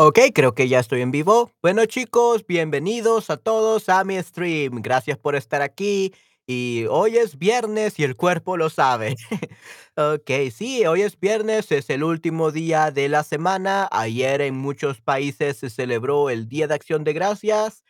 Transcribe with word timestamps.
Ok, 0.00 0.18
creo 0.32 0.54
que 0.54 0.68
ya 0.68 0.78
estoy 0.78 1.00
en 1.00 1.10
vivo. 1.10 1.50
Bueno, 1.60 1.84
chicos, 1.86 2.46
bienvenidos 2.46 3.30
a 3.30 3.36
todos 3.36 3.88
a 3.88 4.04
mi 4.04 4.16
stream. 4.22 4.80
Gracias 4.80 5.18
por 5.18 5.34
estar 5.34 5.60
aquí. 5.60 6.14
Y 6.46 6.84
hoy 6.88 7.16
es 7.16 7.36
viernes 7.36 7.98
y 7.98 8.04
el 8.04 8.14
cuerpo 8.16 8.56
lo 8.56 8.70
sabe. 8.70 9.16
Ok, 10.00 10.30
sí, 10.54 10.86
hoy 10.86 11.02
es 11.02 11.18
viernes, 11.18 11.72
es 11.72 11.90
el 11.90 12.04
último 12.04 12.52
día 12.52 12.92
de 12.92 13.08
la 13.08 13.24
semana. 13.24 13.88
Ayer 13.90 14.40
en 14.42 14.56
muchos 14.56 15.00
países 15.00 15.56
se 15.56 15.70
celebró 15.70 16.30
el 16.30 16.48
Día 16.48 16.68
de 16.68 16.74
Acción 16.74 17.02
de 17.02 17.12
Gracias. 17.14 17.82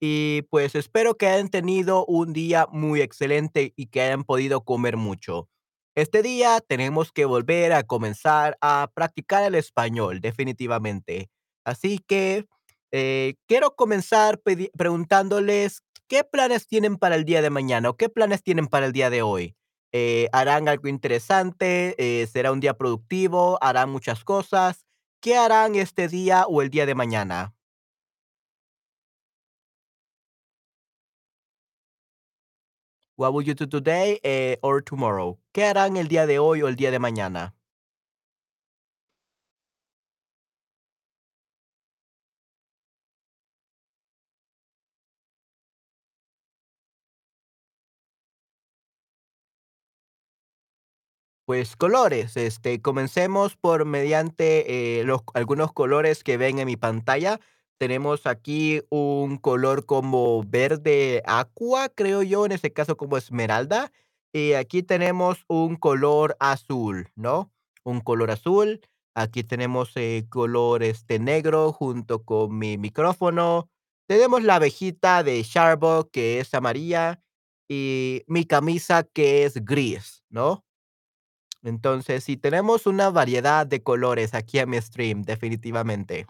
Y 0.00 0.42
pues 0.50 0.74
espero 0.74 1.14
que 1.16 1.26
hayan 1.28 1.48
tenido 1.48 2.04
un 2.04 2.34
día 2.34 2.66
muy 2.70 3.00
excelente 3.00 3.72
y 3.76 3.86
que 3.86 4.02
hayan 4.02 4.24
podido 4.24 4.60
comer 4.62 4.98
mucho. 4.98 5.48
Este 5.94 6.22
día 6.22 6.60
tenemos 6.60 7.12
que 7.12 7.24
volver 7.24 7.72
a 7.72 7.84
comenzar 7.84 8.58
a 8.60 8.90
practicar 8.94 9.44
el 9.44 9.54
español, 9.54 10.20
definitivamente. 10.20 11.30
Así 11.64 11.98
que 11.98 12.46
eh, 12.92 13.34
quiero 13.48 13.74
comenzar 13.74 14.40
preguntándoles 14.76 15.82
qué 16.08 16.22
planes 16.24 16.66
tienen 16.66 16.96
para 16.96 17.16
el 17.16 17.24
día 17.24 17.42
de 17.42 17.50
mañana 17.50 17.90
o 17.90 17.96
qué 17.96 18.08
planes 18.08 18.42
tienen 18.42 18.68
para 18.68 18.86
el 18.86 18.92
día 18.92 19.10
de 19.10 19.22
hoy. 19.22 19.56
Eh, 19.92 20.28
¿harán 20.32 20.68
algo 20.68 20.88
interesante? 20.88 21.94
Eh, 21.98 22.26
¿será 22.26 22.52
un 22.52 22.60
día 22.60 22.74
productivo? 22.74 23.58
¿Harán 23.62 23.90
muchas 23.90 24.24
cosas? 24.24 24.84
¿Qué 25.20 25.36
harán 25.36 25.74
este 25.74 26.08
día 26.08 26.46
o 26.46 26.62
el 26.62 26.70
día 26.70 26.86
de 26.86 26.94
mañana? 26.94 27.54
What 33.16 33.32
will 33.32 33.42
you 33.42 33.54
do 33.54 33.66
today 33.66 34.20
or 34.62 34.82
tomorrow? 34.82 35.38
¿Qué 35.52 35.64
harán 35.64 35.96
el 35.96 36.08
día 36.08 36.26
de 36.26 36.38
hoy 36.38 36.62
o 36.62 36.68
el 36.68 36.76
día 36.76 36.90
de 36.90 36.98
mañana? 36.98 37.54
Pues 51.46 51.76
colores, 51.76 52.38
este, 52.38 52.80
comencemos 52.80 53.54
por 53.56 53.84
mediante 53.84 55.00
eh, 55.00 55.04
los, 55.04 55.20
algunos 55.34 55.72
colores 55.74 56.24
que 56.24 56.38
ven 56.38 56.58
en 56.58 56.66
mi 56.66 56.76
pantalla. 56.78 57.38
Tenemos 57.78 58.26
aquí 58.26 58.80
un 58.88 59.36
color 59.36 59.84
como 59.84 60.42
verde 60.44 61.22
aqua, 61.26 61.90
creo 61.90 62.22
yo, 62.22 62.46
en 62.46 62.52
este 62.52 62.72
caso 62.72 62.96
como 62.96 63.18
esmeralda. 63.18 63.92
Y 64.32 64.54
aquí 64.54 64.82
tenemos 64.82 65.44
un 65.46 65.76
color 65.76 66.34
azul, 66.40 67.10
¿no? 67.14 67.52
Un 67.84 68.00
color 68.00 68.30
azul. 68.30 68.80
Aquí 69.14 69.44
tenemos 69.44 69.92
eh, 69.96 70.24
color 70.30 70.82
este 70.82 71.18
negro 71.18 71.72
junto 71.72 72.24
con 72.24 72.56
mi 72.56 72.78
micrófono. 72.78 73.68
Tenemos 74.08 74.42
la 74.42 74.56
abejita 74.56 75.22
de 75.22 75.42
Sharbo 75.42 76.08
que 76.10 76.40
es 76.40 76.54
amarilla 76.54 77.20
y 77.68 78.22
mi 78.28 78.46
camisa 78.46 79.02
que 79.04 79.44
es 79.44 79.62
gris, 79.62 80.24
¿no? 80.30 80.64
Entonces, 81.64 82.22
sí, 82.22 82.36
tenemos 82.36 82.86
una 82.86 83.10
variedad 83.10 83.66
de 83.66 83.82
colores 83.82 84.34
aquí 84.34 84.60
en 84.60 84.70
mi 84.70 84.80
stream, 84.80 85.22
definitivamente. 85.22 86.26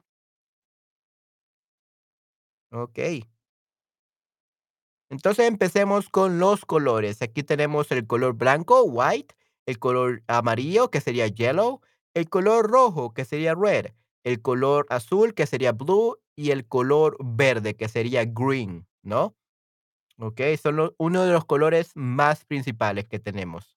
Okey. 2.73 3.25
Entonces, 5.11 5.47
empecemos 5.47 6.09
con 6.09 6.39
los 6.39 6.65
colores. 6.65 7.23
Aquí 7.23 7.43
tenemos 7.43 7.91
el 7.93 8.07
color 8.07 8.35
blanco, 8.35 8.83
white, 8.85 9.35
el 9.67 9.79
color 9.79 10.23
amarillo, 10.27 10.91
que 10.91 11.01
sería 11.01 11.27
yellow, 11.29 11.81
el 12.15 12.29
color 12.29 12.71
rojo, 12.71 13.13
que 13.15 13.25
sería 13.25 13.55
red, 13.55 13.87
el 14.25 14.41
color 14.43 14.87
azul, 14.91 15.35
que 15.35 15.47
sería 15.47 15.73
blue, 15.73 16.17
y 16.37 16.51
el 16.51 16.67
color 16.67 17.17
verde, 17.21 17.77
que 17.77 17.89
sería 17.89 18.25
green, 18.25 18.87
¿no? 19.03 19.37
Okey, 20.19 20.57
son 20.59 20.93
uno 20.99 21.25
de 21.25 21.33
los 21.33 21.45
colores 21.47 21.93
más 21.97 22.45
principales 22.45 23.07
que 23.09 23.19
tenemos. 23.21 23.77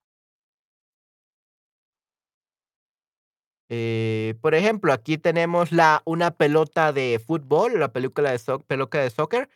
Eh, 3.69 4.35
por 4.41 4.55
ejemplo, 4.55 4.93
aquí 4.93 5.17
tenemos 5.17 5.71
la 5.71 6.01
una 6.05 6.31
pelota 6.31 6.93
de 6.93 7.19
fútbol, 7.25 7.79
la 7.79 7.91
película 7.91 8.31
de 8.31 8.39
pelota 8.67 8.99
de 8.99 9.09
soccer, 9.09 9.49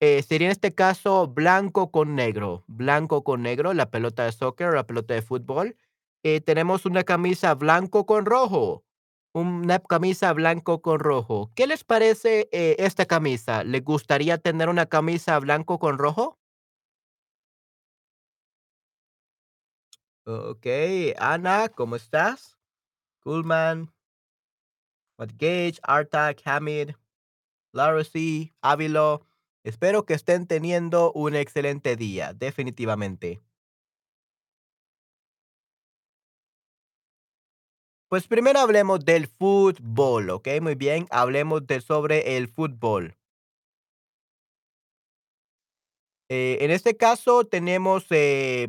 eh, 0.00 0.22
sería 0.22 0.48
en 0.48 0.52
este 0.52 0.74
caso 0.74 1.26
blanco 1.28 1.90
con 1.90 2.14
negro, 2.14 2.64
blanco 2.68 3.24
con 3.24 3.42
negro, 3.42 3.74
la 3.74 3.90
pelota 3.90 4.24
de 4.24 4.32
soccer, 4.32 4.74
la 4.74 4.86
pelota 4.86 5.14
de 5.14 5.22
fútbol. 5.22 5.76
Eh, 6.22 6.40
tenemos 6.40 6.86
una 6.86 7.02
camisa 7.04 7.54
blanco 7.54 8.06
con 8.06 8.26
rojo, 8.26 8.84
una 9.34 9.78
camisa 9.80 10.32
blanco 10.32 10.80
con 10.82 11.00
rojo. 11.00 11.50
¿Qué 11.54 11.66
les 11.66 11.84
parece, 11.84 12.48
esta 12.52 13.06
camisa? 13.06 13.64
¿Les 13.64 13.82
gustaría 13.84 14.38
tener 14.38 14.68
una 14.68 14.86
camisa 14.86 15.38
blanco 15.40 15.78
con 15.78 15.98
rojo? 15.98 16.38
Okey, 20.24 21.14
Ana, 21.18 21.68
¿cómo 21.68 21.96
estás? 21.96 22.55
Coolman, 23.26 23.92
Gage, 25.18 25.80
Artak, 25.82 26.40
Hamid. 26.44 26.92
Claro, 27.72 28.04
sí, 28.04 28.54
Ávilo. 28.62 29.26
Espero 29.64 30.06
que 30.06 30.14
estén 30.14 30.46
teniendo 30.46 31.12
un 31.12 31.34
excelente 31.34 31.96
día, 31.96 32.34
definitivamente. 32.34 33.42
Pues 38.08 38.28
primero 38.28 38.60
hablemos 38.60 39.04
del 39.04 39.26
fútbol, 39.26 40.30
¿ok? 40.30 40.46
Muy 40.62 40.76
bien, 40.76 41.08
hablemos 41.10 41.66
de 41.66 41.80
sobre 41.80 42.36
el 42.36 42.46
fútbol. 42.46 43.16
Eh, 46.28 46.58
en 46.60 46.70
este 46.70 46.96
caso 46.96 47.44
tenemos 47.44 48.06
eh, 48.10 48.68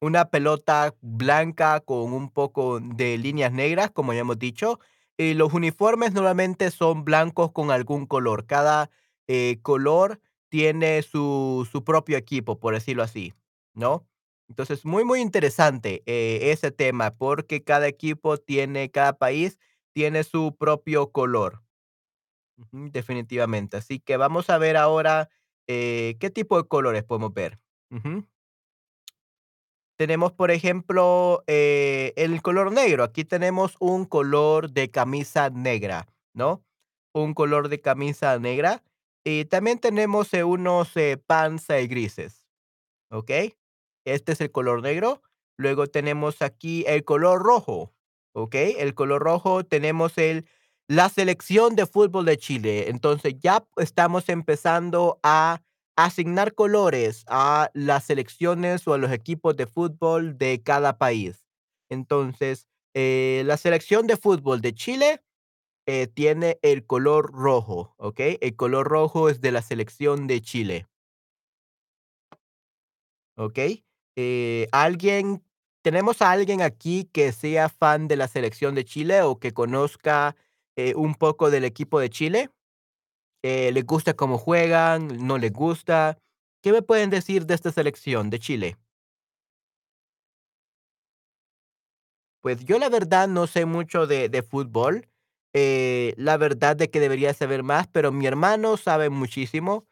Una 0.00 0.30
pelota 0.30 0.94
blanca 1.02 1.80
con 1.80 2.12
un 2.12 2.30
poco 2.30 2.80
de 2.80 3.18
líneas 3.18 3.52
negras, 3.52 3.90
como 3.90 4.14
ya 4.14 4.20
hemos 4.20 4.38
dicho. 4.38 4.78
Y 5.18 5.34
los 5.34 5.52
uniformes 5.52 6.12
normalmente 6.14 6.70
son 6.70 7.04
blancos 7.04 7.52
con 7.52 7.70
algún 7.70 8.06
color. 8.06 8.46
Cada 8.46 8.90
eh, 9.28 9.58
color 9.62 10.20
tiene 10.48 11.02
su, 11.02 11.68
su 11.70 11.84
propio 11.84 12.16
equipo, 12.16 12.58
por 12.58 12.74
decirlo 12.74 13.02
así, 13.02 13.34
¿no? 13.74 14.06
Entonces, 14.48 14.84
muy, 14.84 15.04
muy 15.04 15.20
interesante 15.20 16.02
eh, 16.06 16.50
ese 16.50 16.72
tema, 16.72 17.12
porque 17.12 17.62
cada 17.62 17.86
equipo 17.86 18.36
tiene, 18.38 18.90
cada 18.90 19.12
país 19.18 19.58
tiene 19.92 20.24
su 20.24 20.56
propio 20.58 21.12
color, 21.12 21.62
definitivamente. 22.72 23.76
Así 23.76 24.00
que 24.00 24.16
vamos 24.16 24.50
a 24.50 24.58
ver 24.58 24.76
ahora 24.76 25.28
eh, 25.66 26.16
qué 26.20 26.30
tipo 26.30 26.56
de 26.60 26.68
colores 26.68 27.04
podemos 27.04 27.32
ver. 27.34 27.58
Tenemos, 30.00 30.32
por 30.32 30.50
ejemplo, 30.50 31.44
eh, 31.46 32.14
el 32.16 32.40
color 32.40 32.72
negro. 32.72 33.04
Aquí 33.04 33.26
tenemos 33.26 33.76
un 33.80 34.06
color 34.06 34.70
de 34.70 34.90
camisa 34.90 35.50
negra, 35.50 36.08
¿no? 36.32 36.64
Un 37.12 37.34
color 37.34 37.68
de 37.68 37.82
camisa 37.82 38.38
negra. 38.38 38.82
Y 39.24 39.44
también 39.44 39.78
tenemos 39.78 40.32
eh, 40.32 40.42
unos 40.42 40.96
eh, 40.96 41.18
pants 41.18 41.68
eh, 41.68 41.86
grises, 41.86 42.46
¿ok? 43.10 43.30
Este 44.06 44.32
es 44.32 44.40
el 44.40 44.50
color 44.50 44.80
negro. 44.80 45.20
Luego 45.58 45.86
tenemos 45.86 46.40
aquí 46.40 46.82
el 46.86 47.04
color 47.04 47.42
rojo, 47.42 47.92
¿ok? 48.32 48.54
El 48.54 48.94
color 48.94 49.20
rojo 49.20 49.64
tenemos 49.64 50.16
el, 50.16 50.48
la 50.88 51.10
selección 51.10 51.76
de 51.76 51.84
fútbol 51.84 52.24
de 52.24 52.38
Chile. 52.38 52.88
Entonces 52.88 53.34
ya 53.38 53.66
estamos 53.76 54.30
empezando 54.30 55.20
a 55.22 55.60
asignar 55.96 56.54
colores 56.54 57.24
a 57.28 57.70
las 57.74 58.04
selecciones 58.04 58.86
o 58.88 58.94
a 58.94 58.98
los 58.98 59.12
equipos 59.12 59.56
de 59.56 59.66
fútbol 59.66 60.38
de 60.38 60.62
cada 60.62 60.98
país. 60.98 61.44
Entonces, 61.90 62.68
eh, 62.94 63.42
la 63.46 63.56
selección 63.56 64.06
de 64.06 64.16
fútbol 64.16 64.60
de 64.60 64.74
Chile 64.74 65.22
eh, 65.86 66.06
tiene 66.06 66.58
el 66.62 66.86
color 66.86 67.32
rojo, 67.32 67.94
¿ok? 67.98 68.20
El 68.40 68.56
color 68.56 68.88
rojo 68.88 69.28
es 69.28 69.40
de 69.40 69.52
la 69.52 69.62
selección 69.62 70.26
de 70.26 70.40
Chile. 70.40 70.86
¿ok? 73.36 73.58
Eh, 74.16 74.68
¿alguien 74.72 75.42
tenemos 75.82 76.20
a 76.20 76.30
alguien 76.30 76.62
aquí 76.62 77.04
que 77.12 77.32
sea 77.32 77.68
fan 77.68 78.06
de 78.06 78.16
la 78.16 78.28
selección 78.28 78.74
de 78.74 78.84
Chile 78.84 79.22
o 79.22 79.38
que 79.38 79.52
conozca, 79.52 80.36
un 80.96 81.14
poco 81.14 81.50
del 81.50 81.64
equipo 81.64 82.00
de 82.00 82.08
Chile? 82.08 82.50
Eh, 83.42 83.70
¿les 83.72 83.84
gusta 83.86 84.14
cómo 84.14 84.38
juegan? 84.38 85.26
¿No 85.26 85.38
les 85.38 85.52
gusta? 85.52 86.18
¿Qué 86.62 86.72
me 86.72 86.82
pueden 86.82 87.10
decir 87.10 87.46
de 87.46 87.54
esta 87.54 87.72
selección 87.72 88.28
de 88.30 88.38
Chile? 88.38 88.76
Pues 92.42 92.64
yo 92.64 92.78
la 92.78 92.88
verdad 92.88 93.28
no 93.28 93.46
sé 93.46 93.66
mucho 93.66 94.06
de 94.06 94.28
de 94.30 94.42
fútbol, 94.42 95.06
eh, 95.52 96.14
la 96.16 96.36
verdad 96.38 96.74
de 96.76 96.88
que 96.90 97.00
debería 97.00 97.34
saber 97.34 97.62
más, 97.62 97.86
pero 97.88 98.12
mi 98.12 98.26
hermano 98.26 98.76
sabe 98.78 99.10
muchísimo. 99.10 99.86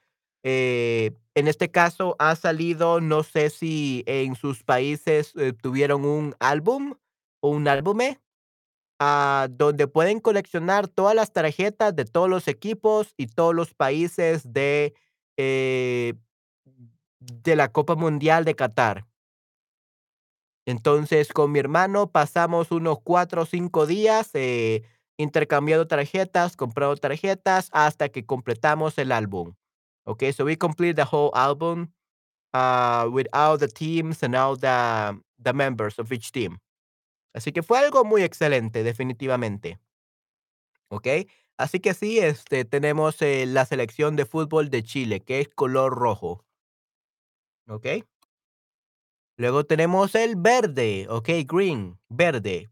Eh, 0.45 1.13
en 1.35 1.47
este 1.49 1.71
caso 1.71 2.17
ha 2.19 2.35
salido, 2.37 3.01
no 3.01 3.23
sé 3.23 3.51
si 3.51 4.03
en 4.07 4.35
sus 4.35 4.63
países, 4.65 5.33
eh, 5.37 5.53
tuvieron 5.53 6.05
un 6.07 6.35
álbum 6.41 6.95
o 7.41 7.51
un 7.51 7.69
álbume. 7.69 8.19
Ah, 8.99 9.49
donde 9.51 9.87
pueden 9.87 10.21
coleccionar 10.21 10.89
todas 10.89 11.15
las 11.15 11.33
tarjetas 11.33 11.95
de 11.95 12.05
todos 12.05 12.29
los 12.29 12.49
equipos 12.49 13.15
y 13.17 13.27
todos 13.27 13.55
los 13.55 13.75
países 13.75 14.53
de, 14.53 14.95
eh, 15.37 16.15
de 17.21 17.57
la 17.57 17.69
Copa 17.73 17.95
Mundial 17.95 18.45
de 18.45 18.55
Qatar. 18.55 19.07
Entonces, 20.67 21.33
con 21.33 21.51
mi 21.51 21.59
hermano 21.59 22.11
pasamos 22.11 22.71
unos 22.71 22.99
4 23.03 23.43
o 23.43 23.47
5 23.47 23.87
días, 23.87 24.31
eh, 24.35 24.83
intercambiando 25.17 25.87
tarjetas, 25.87 26.57
comprando 26.57 26.97
tarjetas, 26.97 27.71
hasta 27.73 28.11
que 28.11 28.27
completamos 28.27 28.99
el 28.99 29.13
álbum. 29.13 29.55
Okay, 30.05 30.33
so 30.33 30.45
we 30.45 30.57
complete 30.57 30.95
the 30.95 31.05
whole 31.11 31.31
album, 31.35 31.93
uh, 32.55 33.09
with 33.11 33.27
all 33.33 33.59
the 33.59 33.69
teams 33.69 34.23
and 34.23 34.35
all 34.35 34.57
the 34.57 35.19
the 35.39 35.53
members 35.53 35.99
of 35.99 36.13
each 36.13 36.33
team. 36.33 36.59
Así 37.39 37.53
que 37.53 37.63
fue 37.63 37.79
algo 37.79 38.05
muy 38.05 38.25
excelente, 38.25 38.83
definitivamente. 38.83 39.79
¿ok? 40.89 41.07
Así 41.57 41.79
que 41.79 41.95
sí, 41.95 42.19
este, 42.19 42.65
tenemos, 42.65 43.23
eh, 43.23 43.47
la 43.47 43.65
selección 43.65 44.17
de 44.17 44.27
fútbol 44.27 44.71
de 44.71 44.83
Chile, 44.83 45.21
que 45.21 45.39
es 45.41 45.49
color 45.49 45.95
rojo. 45.95 46.45
¿ok? 47.69 47.87
Luego 49.37 49.65
tenemos 49.65 50.17
el 50.17 50.35
verde, 50.35 51.07
¿ok? 51.09 51.29
Green, 51.47 52.01
verde. 52.09 52.71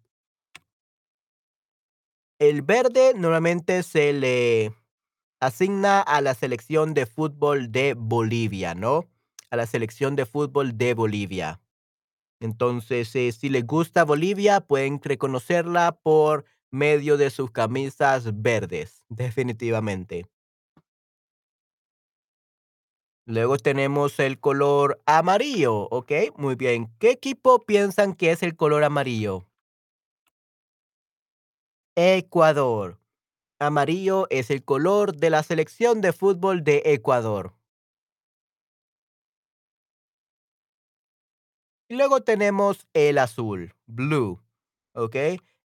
El 2.40 2.62
verde 2.62 3.12
normalmente 3.14 3.84
se 3.84 4.12
le 4.12 4.74
asigna 5.38 6.00
a 6.00 6.20
la 6.20 6.34
selección 6.34 6.92
de 6.92 7.06
fútbol 7.06 7.70
de 7.70 7.94
Bolivia, 7.96 8.74
¿no? 8.74 9.04
A 9.48 9.54
la 9.54 9.66
selección 9.66 10.16
de 10.16 10.26
fútbol 10.26 10.76
de 10.76 10.94
Bolivia. 10.94 11.60
Entonces, 12.40 13.14
eh, 13.16 13.32
si 13.32 13.48
les 13.48 13.66
gusta 13.66 14.04
Bolivia, 14.04 14.60
pueden 14.60 15.00
reconocerla 15.02 15.92
por 16.02 16.44
medio 16.70 17.16
de 17.16 17.30
sus 17.30 17.50
camisas 17.50 18.42
verdes, 18.42 19.02
definitivamente. 19.08 20.26
Luego 23.28 23.56
tenemos 23.58 24.20
el 24.20 24.38
color 24.38 25.02
amarillo, 25.04 25.88
¿ok? 25.90 26.12
Muy 26.36 26.54
bien. 26.54 26.92
¿Qué 27.00 27.10
equipo 27.10 27.58
piensan 27.64 28.14
que 28.14 28.30
es 28.30 28.42
el 28.44 28.54
color 28.54 28.84
amarillo? 28.84 29.48
Ecuador. 31.96 33.00
Amarillo 33.58 34.28
es 34.30 34.50
el 34.52 34.62
color 34.64 35.16
de 35.16 35.30
la 35.30 35.42
selección 35.42 36.02
de 36.02 36.12
fútbol 36.12 36.62
de 36.62 36.82
Ecuador. 36.84 37.55
Y 41.88 41.94
luego 41.96 42.20
tenemos 42.22 42.86
el 42.94 43.18
azul, 43.18 43.74
blue, 43.86 44.40
¿ok? 44.94 45.16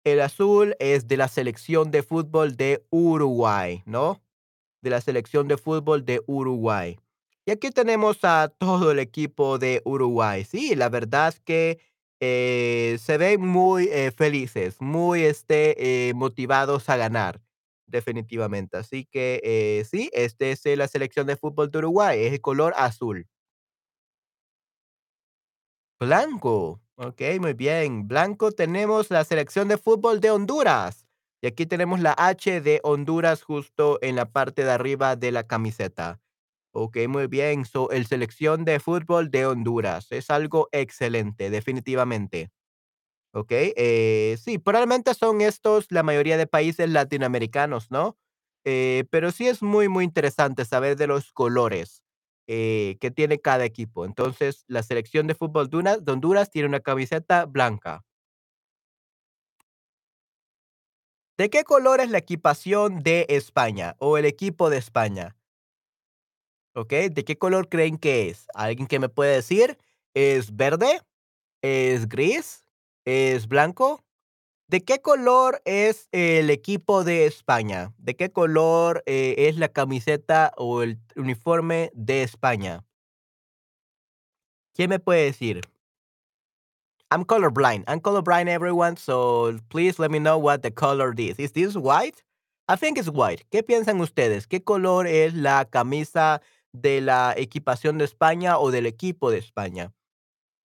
El 0.04 0.20
azul 0.20 0.74
es 0.78 1.08
de 1.08 1.16
la 1.16 1.28
selección 1.28 1.90
de 1.90 2.02
fútbol 2.02 2.56
de 2.56 2.86
Uruguay, 2.90 3.82
¿no? 3.86 4.22
De 4.82 4.90
la 4.90 5.00
selección 5.00 5.48
de 5.48 5.58
fútbol 5.58 6.04
de 6.04 6.22
Uruguay. 6.26 6.98
Y 7.46 7.52
aquí 7.52 7.70
tenemos 7.70 8.18
a 8.24 8.48
todo 8.58 8.92
el 8.92 8.98
equipo 9.00 9.58
de 9.58 9.82
Uruguay. 9.84 10.44
Sí, 10.44 10.74
la 10.76 10.88
verdad 10.88 11.28
es 11.30 11.40
que 11.40 11.80
eh, 12.20 12.98
se 13.00 13.18
ven 13.18 13.40
muy 13.46 13.88
eh, 13.92 14.12
felices, 14.12 14.80
muy 14.80 15.22
este, 15.24 16.08
eh, 16.10 16.14
motivados 16.14 16.88
a 16.88 16.96
ganar, 16.96 17.42
definitivamente. 17.86 18.78
Así 18.78 19.04
que 19.06 19.40
eh, 19.44 19.84
sí, 19.90 20.10
este 20.14 20.52
es 20.52 20.64
la 20.78 20.88
selección 20.88 21.26
de 21.26 21.36
fútbol 21.36 21.70
de 21.70 21.78
Uruguay, 21.78 22.20
es 22.26 22.32
el 22.32 22.40
color 22.40 22.74
azul. 22.76 23.26
Blanco. 26.00 26.80
Ok, 26.96 27.22
muy 27.40 27.54
bien. 27.54 28.06
Blanco 28.08 28.52
tenemos 28.52 29.10
la 29.10 29.24
selección 29.24 29.68
de 29.68 29.78
fútbol 29.78 30.20
de 30.20 30.30
Honduras. 30.30 31.06
Y 31.42 31.46
aquí 31.46 31.66
tenemos 31.66 32.00
la 32.00 32.14
H 32.16 32.60
de 32.60 32.80
Honduras 32.82 33.42
justo 33.42 33.98
en 34.02 34.16
la 34.16 34.30
parte 34.30 34.64
de 34.64 34.70
arriba 34.72 35.16
de 35.16 35.32
la 35.32 35.46
camiseta. 35.46 36.20
Ok, 36.72 36.98
muy 37.08 37.26
bien. 37.28 37.64
So, 37.64 37.90
el 37.90 38.06
selección 38.06 38.64
de 38.64 38.80
fútbol 38.80 39.30
de 39.30 39.46
Honduras. 39.46 40.08
Es 40.10 40.30
algo 40.30 40.68
excelente, 40.72 41.50
definitivamente. 41.50 42.50
Ok, 43.32 43.52
eh, 43.52 44.38
sí, 44.42 44.58
probablemente 44.58 45.14
son 45.14 45.42
estos 45.42 45.86
la 45.90 46.02
mayoría 46.02 46.38
de 46.38 46.46
países 46.46 46.88
latinoamericanos, 46.90 47.90
¿no? 47.90 48.16
Eh, 48.64 49.04
pero 49.10 49.32
sí 49.32 49.48
es 49.48 49.62
muy, 49.62 49.88
muy 49.88 50.04
interesante 50.04 50.64
saber 50.64 50.96
de 50.96 51.06
los 51.06 51.32
colores 51.32 52.02
eh, 52.46 52.96
que 53.00 53.10
tiene 53.10 53.38
cada 53.40 53.64
equipo. 53.64 54.04
Entonces, 54.04 54.64
la 54.68 54.82
selección 54.82 55.26
de 55.26 55.34
fútbol 55.34 55.68
de 55.70 55.76
una- 55.78 55.96
de 55.98 56.12
Honduras 56.12 56.50
tiene 56.50 56.68
una 56.68 56.80
camiseta 56.80 57.44
blanca. 57.46 58.04
¿De 61.38 61.48
qué 61.48 61.64
color 61.64 62.00
es 62.00 62.10
la 62.10 62.18
equipación 62.18 63.02
de 63.02 63.24
España 63.30 63.96
o 64.00 64.18
el 64.18 64.26
equipo 64.26 64.68
de 64.68 64.76
España? 64.76 65.34
¿Ok? 66.74 66.92
¿De 67.10 67.24
qué 67.24 67.38
color 67.38 67.68
creen 67.68 67.96
que 67.98 68.28
es? 68.28 68.46
¿Alguien 68.54 68.86
que 68.86 68.98
me 68.98 69.08
puede 69.08 69.34
decir? 69.36 69.78
¿Es 70.14 70.54
verde? 70.54 71.00
¿Es 71.62 72.08
gris? 72.08 72.66
¿Es 73.06 73.48
blanco? 73.48 74.04
¿De 74.68 74.80
qué 74.80 75.00
color 75.00 75.62
es 75.64 76.08
el 76.10 76.50
equipo 76.50 77.04
de 77.04 77.26
España? 77.26 77.94
¿De 77.98 78.16
qué 78.16 78.32
color, 78.32 79.04
eh, 79.06 79.46
es 79.48 79.58
la 79.58 79.68
camiseta 79.68 80.52
o 80.56 80.82
el 80.82 80.98
uniforme 81.14 81.92
de 81.94 82.24
España? 82.24 82.84
¿Quién 84.74 84.90
me 84.90 84.98
puede 84.98 85.26
decir? 85.26 85.60
I'm 87.12 87.24
colorblind. 87.24 87.84
I'm 87.88 88.00
colorblind, 88.00 88.48
everyone, 88.48 88.96
so 88.96 89.56
please 89.68 90.00
let 90.00 90.10
me 90.10 90.18
know 90.18 90.36
what 90.36 90.62
the 90.62 90.72
color 90.72 91.14
is. 91.16 91.38
Is 91.38 91.52
this 91.52 91.76
white? 91.76 92.24
I 92.68 92.74
think 92.74 92.98
it's 92.98 93.08
white. 93.08 93.44
¿Qué 93.52 93.62
piensan 93.62 94.00
ustedes? 94.00 94.48
¿Qué 94.48 94.64
color 94.64 95.06
es 95.06 95.32
la 95.34 95.66
camisa 95.66 96.40
de 96.72 97.00
la 97.00 97.34
equipación 97.36 97.98
de 97.98 98.04
España 98.04 98.58
o 98.58 98.72
del 98.72 98.86
equipo 98.86 99.30
de 99.30 99.38
España? 99.38 99.92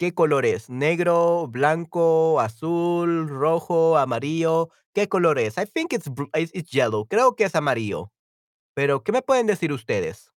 ¿Qué 0.00 0.14
color 0.14 0.46
es? 0.46 0.70
¿Negro, 0.70 1.46
blanco, 1.46 2.40
azul, 2.40 3.28
rojo, 3.28 3.98
amarillo? 3.98 4.70
¿Qué 4.94 5.10
color 5.10 5.38
es? 5.38 5.58
I 5.58 5.66
think 5.66 5.92
it's, 5.92 6.06
it's, 6.34 6.50
it's 6.54 6.70
yellow. 6.70 7.04
Creo 7.06 7.36
que 7.36 7.44
es 7.44 7.54
amarillo. 7.54 8.10
Pero, 8.74 9.04
¿qué 9.04 9.12
me 9.12 9.22
pueden 9.22 9.46
decir 9.46 9.72
ustedes? 9.72 10.32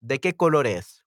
¿De 0.00 0.18
qué 0.20 0.34
color 0.36 0.66
es? 0.66 1.04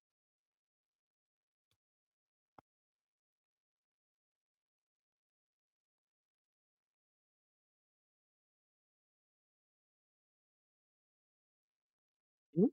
¿Mm? 12.54 12.68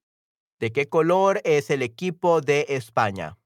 ¿De 0.61 0.73
qué 0.73 0.89
color 0.89 1.41
es 1.45 1.71
el 1.71 1.83
equipo 1.83 2.41
de 2.43 2.67
España? 2.71 3.39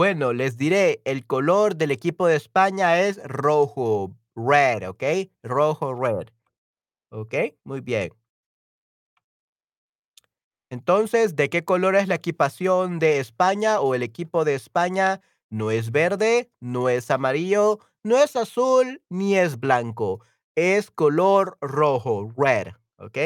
Bueno, 0.00 0.32
les 0.32 0.56
diré, 0.56 1.02
el 1.04 1.26
color 1.26 1.76
del 1.76 1.90
equipo 1.90 2.26
de 2.26 2.34
España 2.34 3.02
es 3.02 3.22
rojo, 3.22 4.16
red, 4.34 4.88
¿ok? 4.88 5.04
Rojo, 5.42 5.92
red, 5.92 6.26
¿ok? 7.10 7.34
Muy 7.64 7.82
bien. 7.82 8.10
Entonces, 10.70 11.36
¿de 11.36 11.50
qué 11.50 11.66
color 11.66 11.96
es 11.96 12.08
la 12.08 12.14
equipación 12.14 12.98
de 12.98 13.20
España 13.20 13.80
o 13.80 13.94
el 13.94 14.02
equipo 14.02 14.46
de 14.46 14.54
España? 14.54 15.20
No 15.50 15.70
es 15.70 15.90
verde, 15.90 16.50
no 16.60 16.88
es 16.88 17.10
amarillo, 17.10 17.80
no 18.02 18.16
es 18.16 18.36
azul, 18.36 19.02
ni 19.10 19.36
es 19.36 19.60
blanco. 19.60 20.24
Es 20.54 20.90
color 20.90 21.58
rojo, 21.60 22.32
red, 22.38 22.68
¿ok? 22.96 23.18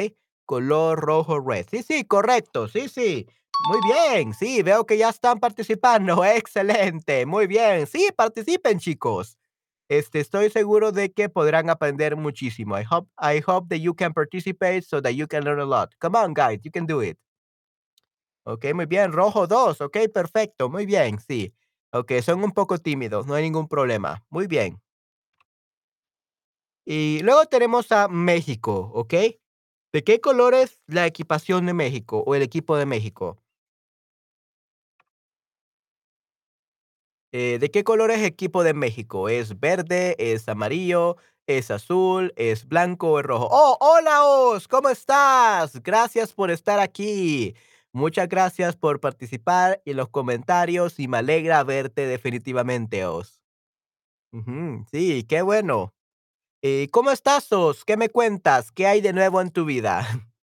Color 0.47 1.01
rojo, 1.01 1.41
red. 1.41 1.67
Sí, 1.71 1.83
sí, 1.83 2.05
correcto, 2.05 2.69
sí, 2.69 2.89
sí. 2.89 3.27
Muy 3.71 3.79
bien, 3.91 4.35
sí, 4.35 4.63
veo 4.63 4.85
que 4.85 4.99
ya 4.99 5.09
están 5.09 5.39
participando. 5.41 6.25
Excelente, 6.25 7.25
muy 7.27 7.47
bien. 7.47 7.87
Sí, 7.87 8.11
participen, 8.17 8.79
chicos. 8.79 9.39
Este, 9.89 10.21
estoy 10.21 10.51
seguro 10.51 10.93
de 10.93 11.13
que 11.13 11.29
podrán 11.29 11.71
aprender 11.71 12.17
muchísimo. 12.17 12.79
I 12.79 12.85
hope, 12.91 13.09
I 13.19 13.43
hope 13.47 13.69
that 13.71 13.81
you 13.83 13.95
can 13.95 14.13
participate 14.15 14.83
so 14.83 15.01
that 15.03 15.13
you 15.15 15.27
can 15.29 15.45
learn 15.45 15.61
a 15.61 15.65
lot. 15.67 15.95
Come 16.01 16.19
on, 16.19 16.35
guys, 16.35 16.61
you 16.65 16.71
can 16.73 16.87
do 16.87 17.03
it. 17.03 17.19
Okey, 18.47 18.75
muy 18.75 18.87
bien, 18.87 19.13
rojo 19.13 19.47
2. 19.47 19.81
okey, 19.81 20.09
perfecto, 20.09 20.69
muy 20.69 20.85
bien, 20.87 21.19
sí. 21.19 21.55
Okey, 21.93 22.21
son 22.23 22.43
un 22.45 22.53
poco 22.53 22.79
tímidos, 22.79 23.27
no 23.27 23.35
hay 23.35 23.43
ningún 23.45 23.69
problema. 23.69 24.25
Muy 24.31 24.47
bien. 24.47 24.81
Y 26.87 27.21
luego 27.23 27.47
tenemos 27.47 27.93
a 27.93 28.09
México, 28.09 28.91
¿okey? 28.95 29.41
¿De 29.95 30.03
qué 30.03 30.21
color 30.21 30.55
es 30.55 30.83
la 30.89 31.07
equipación 31.07 31.67
de 31.67 31.73
México 31.73 32.25
o 32.27 32.35
el 32.35 32.43
equipo 32.43 32.77
de 32.77 32.85
México? 32.85 33.39
Eh, 37.31 37.59
¿de 37.61 37.71
qué 37.71 37.85
color 37.85 38.11
es 38.11 38.25
equipo 38.25 38.65
de 38.65 38.75
México? 38.75 39.29
¿Es 39.29 39.61
verde, 39.61 40.17
es 40.19 40.49
amarillo, 40.49 41.17
es 41.47 41.71
azul, 41.71 42.33
es 42.35 42.67
blanco 42.67 43.13
o 43.13 43.21
es 43.21 43.25
rojo? 43.25 43.47
¡Oh, 43.53 43.77
hola 43.79 44.25
Os! 44.25 44.67
¿Cómo 44.67 44.89
estás? 44.89 45.81
Gracias 45.81 46.33
por 46.33 46.51
estar 46.51 46.81
aquí. 46.81 47.55
Muchas 47.93 48.29
gracias 48.29 48.75
por 48.75 48.99
participar 48.99 49.81
en 49.85 49.97
los 49.99 50.09
comentarios 50.09 50.99
y 50.99 51.07
me 51.07 51.19
alegra 51.19 51.63
verte 51.63 52.05
definitivamente, 52.09 53.07
Os. 53.07 53.41
Sí, 54.91 55.23
qué 55.29 55.43
bueno. 55.43 55.95
Eh, 56.67 56.89
¿cómo 56.91 57.11
estás, 57.11 57.53
Os? 57.53 57.85
¿Qué 57.85 57.99
me 57.99 58.09
cuentas? 58.09 58.73
¿Qué 58.73 58.87
hay 58.87 59.03
de 59.03 59.13
nuevo 59.13 59.43
en 59.43 59.51
tu 59.51 59.67
vida? 59.67 60.01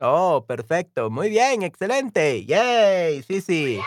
Oh, 0.00 0.44
perfecto. 0.46 1.10
Muy 1.10 1.30
bien, 1.30 1.62
excelente. 1.62 2.44
Yay. 2.44 3.22
Sí, 3.22 3.40
sí. 3.40 3.80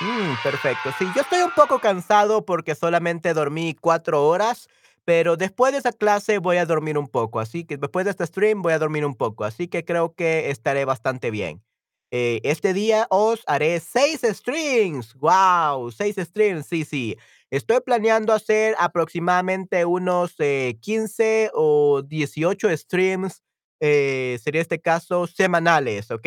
Mm, 0.00 0.34
perfecto. 0.42 0.90
Sí, 0.98 1.06
yo 1.16 1.22
estoy 1.22 1.42
un 1.42 1.52
poco 1.52 1.80
cansado 1.80 2.44
porque 2.46 2.74
solamente 2.74 3.34
dormí 3.34 3.74
4 3.80 4.26
horas, 4.26 4.68
pero 5.06 5.36
después 5.36 5.72
de 5.72 5.78
esa 5.78 5.92
clase 5.92 6.38
voy 6.38 6.56
a 6.56 6.66
dormir 6.66 6.98
un 6.98 7.08
poco. 7.08 7.38
Así 7.40 7.64
que 7.64 7.76
después 7.76 8.04
de 8.04 8.10
este 8.10 8.26
stream 8.26 8.60
voy 8.60 8.72
a 8.72 8.80
dormir 8.80 9.06
un 9.06 9.14
poco. 9.14 9.44
Así 9.44 9.68
que 9.68 9.84
creo 9.84 10.14
que 10.14 10.50
estaré 10.50 10.84
bastante 10.84 11.30
bien. 11.30 11.62
Eh, 12.10 12.40
este 12.42 12.74
día 12.74 13.06
os 13.10 13.42
haré 13.46 13.78
6 13.78 14.22
streams. 14.24 15.14
Wow, 15.14 15.92
6 15.92 16.16
streams. 16.16 16.66
Sí, 16.66 16.84
sí. 16.84 17.16
Estoy 17.50 17.80
planeando 17.80 18.32
hacer 18.32 18.74
aproximadamente 18.80 19.84
unos 19.84 20.34
eh, 20.40 20.76
15 20.80 21.52
o 21.54 22.02
18 22.02 22.76
streams. 22.76 23.44
Eh, 23.80 24.40
sería 24.42 24.60
este 24.60 24.80
caso 24.80 25.28
semanales, 25.28 26.10
¿ok? 26.10 26.26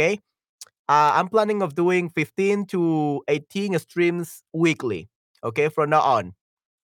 Uh, 0.88 1.14
I'm 1.20 1.28
planning 1.28 1.62
of 1.62 1.76
doing 1.76 2.10
15 2.10 2.66
to 2.68 3.24
18 3.28 3.78
streams 3.78 4.44
weekly, 4.54 5.10
okay, 5.44 5.70
from 5.70 5.92
now 5.92 6.02
on, 6.02 6.34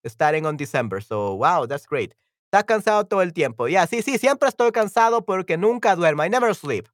starting 0.06 0.46
on 0.46 0.58
December. 0.58 1.02
So, 1.02 1.36
wow, 1.36 1.66
that's 1.68 1.86
great. 1.88 2.14
¿Estás 2.52 2.66
cansado 2.66 3.06
todo 3.06 3.22
el 3.22 3.34
tiempo? 3.34 3.68
Ya, 3.68 3.86
sí, 3.88 4.02
sí, 4.02 4.18
siempre 4.18 4.50
estoy 4.50 4.72
cansado 4.72 5.26
porque 5.26 5.58
nunca 5.58 5.96
duermo. 5.96 6.24
I 6.24 6.30
never 6.30 6.56
sleep. 6.56 6.88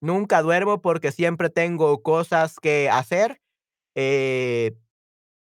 Nunca 0.00 0.42
duermo 0.42 0.80
porque 0.80 1.12
siempre 1.12 1.50
tengo 1.50 2.02
cosas 2.02 2.58
que 2.60 2.88
hacer. 2.90 3.40
Eh, 3.96 4.76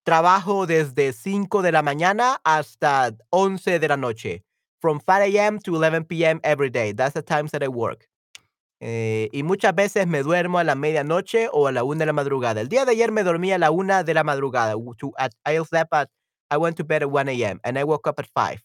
trabajo 0.04 0.66
desde 0.66 1.12
5 1.12 1.62
de 1.62 1.72
la 1.72 1.82
mañana 1.82 2.40
hasta 2.44 3.12
11 3.30 3.78
de 3.78 3.88
la 3.88 3.96
noche. 3.96 4.44
From 4.80 5.00
5 5.00 5.12
a.m. 5.38 5.58
to 5.60 5.74
11 5.76 6.04
p.m. 6.06 6.40
every 6.42 6.70
day. 6.70 6.92
That's 6.94 7.14
the 7.14 7.22
times 7.22 7.52
that 7.52 7.62
I 7.62 7.68
work. 7.68 8.08
Eh, 8.80 9.28
y 9.32 9.42
muchas 9.42 9.74
veces 9.74 10.06
me 10.06 10.22
duermo 10.22 10.58
a 10.58 10.64
la 10.64 10.74
medianoche 10.74 11.48
o 11.52 11.66
a 11.68 11.72
la 11.72 11.84
una 11.84 12.00
de 12.00 12.06
la 12.06 12.12
madrugada. 12.14 12.60
El 12.62 12.68
día 12.68 12.84
de 12.86 12.92
ayer 12.92 13.12
me 13.12 13.22
dormí 13.22 13.52
a 13.52 13.58
la 13.58 13.70
una 13.70 14.04
de 14.04 14.14
la 14.14 14.24
madrugada. 14.24 14.74
To- 14.96 15.12
at- 15.18 15.32
at, 15.44 16.08
I 16.50 16.56
went 16.58 16.76
to 16.76 16.84
bed 16.84 17.02
at 17.02 17.10
1 17.10 17.28
a.m. 17.28 17.60
and 17.64 17.78
I 17.78 17.84
woke 17.84 18.08
up 18.08 18.18
at 18.20 18.26
5. 18.34 18.60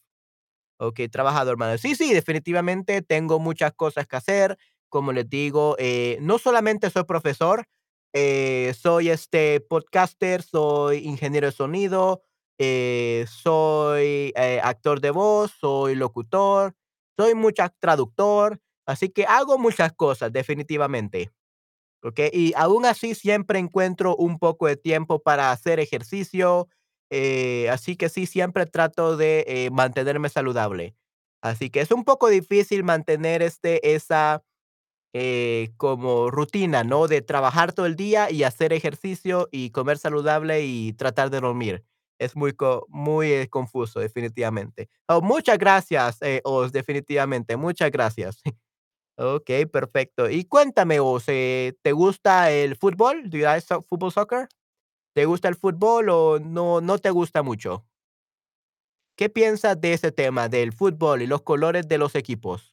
Ok, 0.80 1.02
trabajador, 1.12 1.54
hermano. 1.54 1.78
Sí, 1.78 1.96
sí, 1.96 2.14
definitivamente 2.14 3.02
tengo 3.02 3.40
muchas 3.40 3.74
cosas 3.74 4.08
que 4.08 4.18
hacer. 4.18 4.58
Como 4.90 5.12
les 5.14 5.30
digo, 5.30 5.76
eh, 5.80 6.18
no 6.22 6.38
solamente 6.38 6.90
soy 6.90 7.04
profesor, 7.06 7.66
eh, 8.14 8.74
soy 8.78 9.10
este 9.10 9.60
podcaster, 9.62 10.42
soy 10.44 11.00
ingeniero 11.00 11.48
de 11.48 11.52
sonido, 11.54 12.24
eh, 12.60 13.26
soy 13.30 14.32
eh, 14.36 14.60
actor 14.64 15.02
de 15.02 15.12
voz, 15.12 15.52
soy 15.60 15.96
locutor, 15.96 16.74
soy 17.18 17.36
mucha 17.36 17.70
traductor, 17.80 18.60
así 18.86 19.10
que 19.10 19.26
hago 19.26 19.58
muchas 19.58 19.94
cosas, 19.94 20.32
definitivamente. 20.32 21.32
¿ok? 22.04 22.20
Y 22.34 22.54
aún 22.56 22.86
así 22.86 23.16
siempre 23.16 23.60
encuentro 23.60 24.16
un 24.16 24.40
poco 24.40 24.68
de 24.68 24.78
tiempo 24.78 25.20
para 25.20 25.52
hacer 25.52 25.80
ejercicio, 25.80 26.68
eh, 27.10 27.70
así 27.70 27.96
que 27.98 28.10
sí, 28.10 28.26
siempre 28.26 28.66
trato 28.66 29.18
de 29.18 29.46
eh, 29.48 29.70
mantenerme 29.72 30.30
saludable. 30.30 30.96
Así 31.42 31.70
que 31.70 31.82
es 31.82 31.92
un 31.92 32.04
poco 32.06 32.30
difícil 32.30 32.84
mantener 32.84 33.42
este, 33.44 33.96
esa 33.96 34.44
eh, 35.14 35.70
como 35.78 36.30
rutina, 36.32 36.84
¿no? 36.84 37.08
De 37.08 37.22
trabajar 37.22 37.74
todo 37.74 37.86
el 37.86 37.96
día 37.96 38.30
y 38.32 38.44
hacer 38.44 38.74
ejercicio 38.74 39.48
y 39.52 39.70
comer 39.72 39.98
saludable 39.98 40.66
y 40.66 40.94
tratar 40.94 41.30
de 41.30 41.40
dormir. 41.40 41.84
Es 42.20 42.36
muy, 42.36 42.54
muy 42.90 43.48
confuso, 43.50 44.00
definitivamente. 44.00 44.90
Oh, 45.08 45.22
muchas 45.22 45.58
gracias, 45.58 46.18
eh, 46.22 46.42
definitivamente. 46.72 47.58
Muchas 47.58 47.92
gracias. 47.92 48.42
Okey, 49.18 49.66
perfecto. 49.68 50.30
Y 50.30 50.46
cuéntame 50.46 51.00
vos, 51.00 51.26
eh, 51.28 51.74
¿te 51.84 51.94
gusta 51.94 52.52
el 52.52 52.76
fútbol? 52.78 53.30
Do 53.30 53.38
you 53.38 53.46
like 53.46 53.62
so 53.66 53.82
football 53.82 54.12
soccer? 54.12 54.48
¿Te 55.16 55.24
gusta 55.24 55.48
el 55.48 55.56
fútbol 55.56 56.10
o 56.10 56.40
no 56.40 56.82
no 56.82 56.98
te 57.00 57.10
gusta 57.10 57.42
mucho? 57.42 57.86
¿Qué 59.18 59.30
piensas 59.30 59.80
de 59.80 59.94
ese 59.94 60.12
tema 60.12 60.50
del 60.50 60.74
fútbol 60.74 61.22
y 61.22 61.28
los 61.28 61.42
colores 61.42 61.88
de 61.88 61.98
los 61.98 62.16
equipos? 62.16 62.72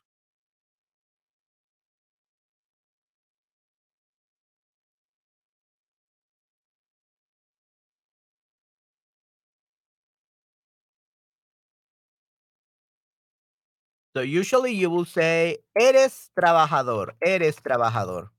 So 14.15 14.21
usually 14.23 14.73
you 14.77 14.91
will 14.91 15.07
say, 15.07 15.59
eres 15.75 16.31
trabajador, 16.35 17.17
eres 17.21 17.57
trabajador. 17.63 18.31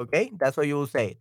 Okey, 0.00 0.30
that's 0.38 0.56
what 0.56 0.66
you 0.66 0.76
will 0.76 0.86
say. 0.86 1.18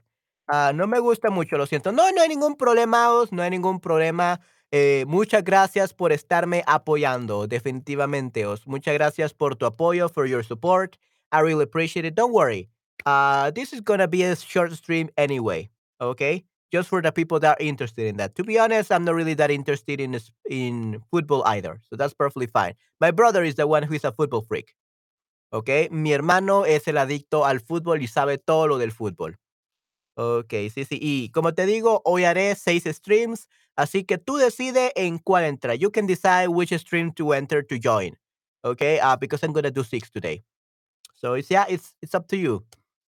Ah, 0.48 0.72
no 0.74 0.88
me 0.88 1.00
gusta 1.00 1.30
mucho, 1.30 1.58
lo 1.58 1.66
siento. 1.68 1.92
No, 1.92 2.10
no 2.12 2.22
hay 2.22 2.30
ningún 2.30 2.56
problema, 2.56 3.10
no 3.32 3.42
hay 3.44 3.50
ningún 3.50 3.80
problema. 3.82 4.40
Eh, 4.72 5.06
muchas 5.08 5.44
gracias 5.44 5.94
por 5.94 6.12
estarme 6.12 6.64
apoyando, 6.68 7.48
definitivamente. 7.48 8.46
Muchas 8.66 8.94
gracias 8.94 9.34
por 9.34 9.56
tu 9.56 9.66
apoyo, 9.66 10.10
for 10.10 10.26
your 10.28 10.44
support. 10.46 10.98
I 11.32 11.42
really 11.42 11.64
appreciate 11.64 12.06
it. 12.06 12.16
Don't 12.16 12.32
worry. 12.34 12.70
Uh, 13.06 13.52
this 13.52 13.74
is 13.74 13.82
gonna 13.82 14.08
be 14.08 14.24
a 14.24 14.36
short 14.36 14.72
stream 14.74 15.10
anyway, 15.18 15.70
okay? 16.02 16.46
Just 16.72 16.90
for 16.90 17.02
the 17.02 17.12
people 17.12 17.40
that 17.40 17.58
are 17.58 17.64
interested 17.64 18.08
in 18.08 18.18
that. 18.18 18.36
To 18.36 18.44
be 18.44 18.58
honest, 18.60 18.92
I'm 18.92 19.06
not 19.06 19.16
really 19.16 19.36
that 19.36 19.52
interested 19.52 20.00
in 20.02 20.20
in 20.50 21.02
football 21.12 21.44
either, 21.46 21.80
so 21.90 21.96
that's 21.96 22.14
perfectly 22.14 22.48
fine. 22.48 22.74
My 23.00 23.12
brother 23.12 23.44
is 23.44 23.56
the 23.56 23.68
one 23.68 23.84
who 23.84 23.94
is 23.96 24.04
a 24.04 24.12
football 24.12 24.42
freak, 24.42 24.74
okay? 25.54 25.88
Mi 25.92 26.12
hermano 26.14 26.64
es 26.66 26.88
el 26.88 26.98
adicto 26.98 27.46
al 27.46 27.60
fútbol 27.60 28.02
y 28.02 28.08
sabe 28.08 28.38
todo 28.38 28.68
lo 28.68 28.78
del 28.78 28.92
fútbol. 28.92 29.38
Okey, 30.20 30.70
sí, 30.72 30.84
sí. 30.86 30.98
Y 31.00 31.30
como 31.30 31.54
te 31.54 31.66
digo, 31.68 32.02
hoy 32.04 32.24
haré 32.24 32.56
6 32.56 32.86
streams, 32.86 33.48
así 33.76 34.04
que 34.04 34.18
tú 34.18 34.38
decides 34.38 34.92
en 34.96 35.20
cuál 35.20 35.44
entrar. 35.46 35.76
You 35.78 35.92
can 35.92 36.08
decide 36.08 36.48
which 36.48 36.72
stream 36.74 37.12
to 37.14 37.34
enter 37.36 37.64
to 37.68 37.76
join, 37.80 38.18
okay? 38.64 38.98
Ah, 39.00 39.16
because 39.16 39.44
I'm 39.46 39.54
gonna 39.54 39.70
do 39.70 39.84
six 39.84 40.10
today. 40.10 40.44
So 41.16 41.36
it's 41.36 41.50
yeah, 41.52 41.66
it's 41.70 41.96
it's 42.02 42.16
up 42.16 42.28
to 42.30 42.38
you. 42.38 42.66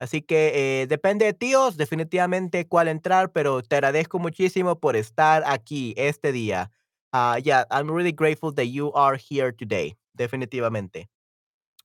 Así 0.01 0.23
que, 0.23 0.53
eh, 0.83 0.87
depende 0.89 1.27
de 1.27 1.35
ti, 1.35 1.55
Os, 1.57 1.77
definitivamente 1.77 2.69
cuál 2.69 2.89
entrar, 2.89 3.33
pero 3.33 3.63
te 3.63 3.77
agradezco 3.77 4.19
muchísimo 4.21 4.79
por 4.81 4.97
estar 4.97 5.45
aquí 5.47 5.95
este 5.97 6.33
día. 6.33 6.71
Ah, 7.13 7.39
yeah, 7.39 7.67
I'm 7.71 7.91
really 7.91 8.13
grateful 8.13 8.53
that 8.55 8.67
you 8.69 8.93
are 8.95 9.17
here 9.19 9.53
today, 9.53 9.97
definitivamente. 10.15 11.09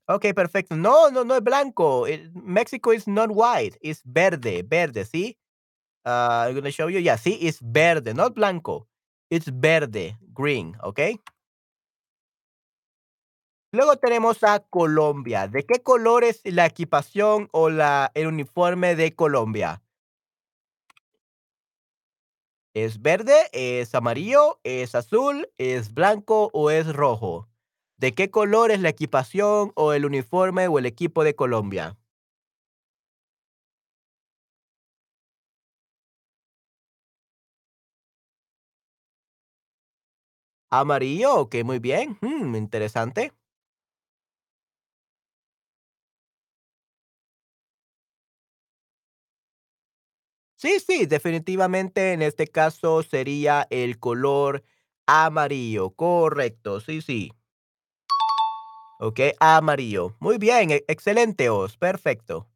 Okey, 0.09 0.33
perfecto. 0.33 0.75
No, 0.77 1.09
no, 1.11 1.25
no 1.25 1.35
es 1.35 1.43
blanco, 1.43 2.05
México 2.33 2.93
is 2.93 3.07
not 3.07 3.29
white, 3.29 3.77
it's 3.81 4.01
verde, 4.05 4.63
verde, 4.63 5.03
¿sí? 5.05 5.37
Ah, 6.05 6.45
I'm 6.47 6.55
gonna 6.55 6.71
show 6.71 6.89
you. 6.89 6.99
Yeah, 6.99 7.17
see, 7.17 7.33
it's 7.35 7.59
verde, 7.61 8.13
not 8.13 8.35
blanco. 8.35 8.87
It's 9.29 9.47
verde, 9.51 10.17
green, 10.33 10.75
¿ok? 10.83 11.01
Luego 13.73 13.97
tenemos 13.97 14.43
a 14.43 14.59
Colombia. 14.59 15.47
¿De 15.47 15.65
qué 15.65 15.81
color 15.83 16.23
es 16.23 16.41
la 16.45 16.65
equipación 16.65 17.49
o 17.51 17.69
la, 17.69 18.11
el 18.13 18.27
uniforme 18.27 18.95
de 18.95 19.13
Colombia? 19.15 19.81
¿Es 22.73 23.01
verde, 23.01 23.33
es 23.51 23.93
amarillo, 23.93 24.59
es 24.63 24.95
azul, 24.95 25.49
es 25.57 25.93
blanco 25.93 26.49
o 26.53 26.69
es 26.71 26.93
rojo? 26.93 27.49
¿De 27.97 28.13
qué 28.15 28.31
color 28.31 28.71
es 28.71 28.79
la 28.81 28.89
equipación 28.89 29.71
o 29.75 29.93
el 29.93 30.05
uniforme 30.05 30.67
o 30.67 30.79
el 30.79 30.87
equipo 30.87 31.23
de 31.23 31.35
Colombia? 31.35 31.95
Amarillo, 40.71 41.35
ok, 41.41 41.55
muy 41.65 41.79
bien. 41.79 42.17
mm, 42.21 42.55
interesante. 42.55 43.33
Sí, 50.55 50.79
sí, 50.79 51.05
definitivamente 51.05 52.13
en 52.13 52.21
este 52.23 52.47
caso 52.47 53.03
sería 53.03 53.67
el 53.69 53.99
color 53.99 54.63
amarillo, 55.05 55.91
correcto, 55.91 56.79
sí, 56.79 57.01
sí. 57.01 57.31
Okey, 58.99 59.33
amarillo. 59.39 60.15
Muy 60.19 60.37
bien, 60.39 60.71
e 60.71 60.83
excelente, 60.87 61.49
Oz, 61.51 61.77
perfecto. 61.77 62.47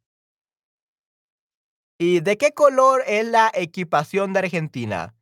¿Y 2.00 2.20
de 2.20 2.36
qué 2.36 2.52
color 2.52 3.02
es 3.06 3.26
la 3.26 3.50
equipación 3.54 4.32
de 4.32 4.40
Argentina? 4.40 5.14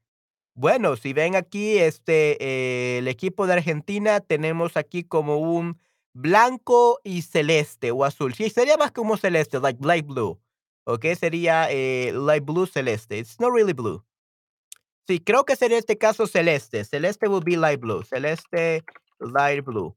Bueno, 0.54 0.96
si 0.96 1.12
ven 1.14 1.36
aquí, 1.36 1.78
este, 1.78 2.98
el 2.98 3.08
equipo 3.08 3.46
de 3.46 3.54
Argentina, 3.54 4.20
tenemos 4.20 4.76
aquí 4.76 5.04
como 5.04 5.38
un 5.38 5.78
blanco 6.14 7.00
y 7.04 7.22
celeste 7.22 7.92
o 7.92 8.04
azul. 8.04 8.34
Sí, 8.34 8.50
sería 8.50 8.76
más 8.76 8.92
como 8.92 9.16
celeste, 9.18 9.60
like 9.60 9.84
light 9.84 10.06
blue, 10.06 10.40
¿okey? 10.84 11.16
Sería, 11.16 11.68
eh, 11.70 12.12
light 12.14 12.44
blue 12.44 12.66
celeste. 12.66 13.18
It's 13.18 13.40
not 13.40 13.52
really 13.54 13.74
blue. 13.74 14.04
Sí, 15.08 15.18
creo 15.20 15.44
que 15.44 15.56
sería 15.56 15.78
este 15.78 15.98
caso 15.98 16.26
celeste. 16.26 16.84
Celeste 16.84 17.28
will 17.28 17.42
be 17.44 17.56
light 17.56 17.80
blue. 17.80 18.02
Celeste, 18.04 18.84
light 19.18 19.64
blue. 19.64 19.96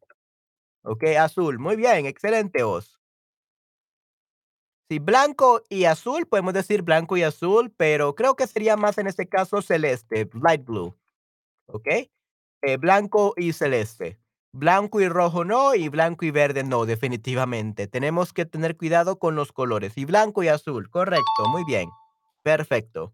Okey, 0.86 1.16
azul. 1.18 1.60
Muy 1.60 1.76
bien, 1.78 2.06
excelente, 2.06 2.64
Oz. 2.64 2.98
Sí, 4.90 5.00
blanco 5.00 5.62
y 5.70 5.86
azul, 5.86 6.28
podemos 6.28 6.54
decir 6.54 6.82
blanco 6.82 7.16
y 7.16 7.24
azul, 7.24 7.74
pero 7.78 8.16
creo 8.16 8.36
que 8.36 8.48
sería 8.48 8.76
más 8.76 8.98
en 8.98 9.08
este 9.08 9.28
caso 9.30 9.62
celeste, 9.62 10.30
light 10.34 10.66
blue, 10.66 10.94
¿okey? 11.68 12.12
Eh, 12.64 12.78
blanco 12.78 13.34
y 13.38 13.54
celeste. 13.54 14.20
Blanco 14.54 15.02
y 15.02 15.10
rojo 15.10 15.46
no, 15.46 15.76
y 15.76 15.90
blanco 15.90 16.26
y 16.26 16.32
verde 16.32 16.64
no, 16.64 16.86
definitivamente. 16.86 17.88
Tenemos 17.88 18.34
que 18.34 18.46
tener 18.46 18.78
cuidado 18.78 19.20
con 19.20 19.36
los 19.36 19.52
colores. 19.54 19.98
Y 19.98 20.06
blanco 20.06 20.44
y 20.44 20.50
azul, 20.50 20.90
correcto, 20.90 21.48
muy 21.52 21.64
bien. 21.66 21.90
Perfecto. 22.44 23.14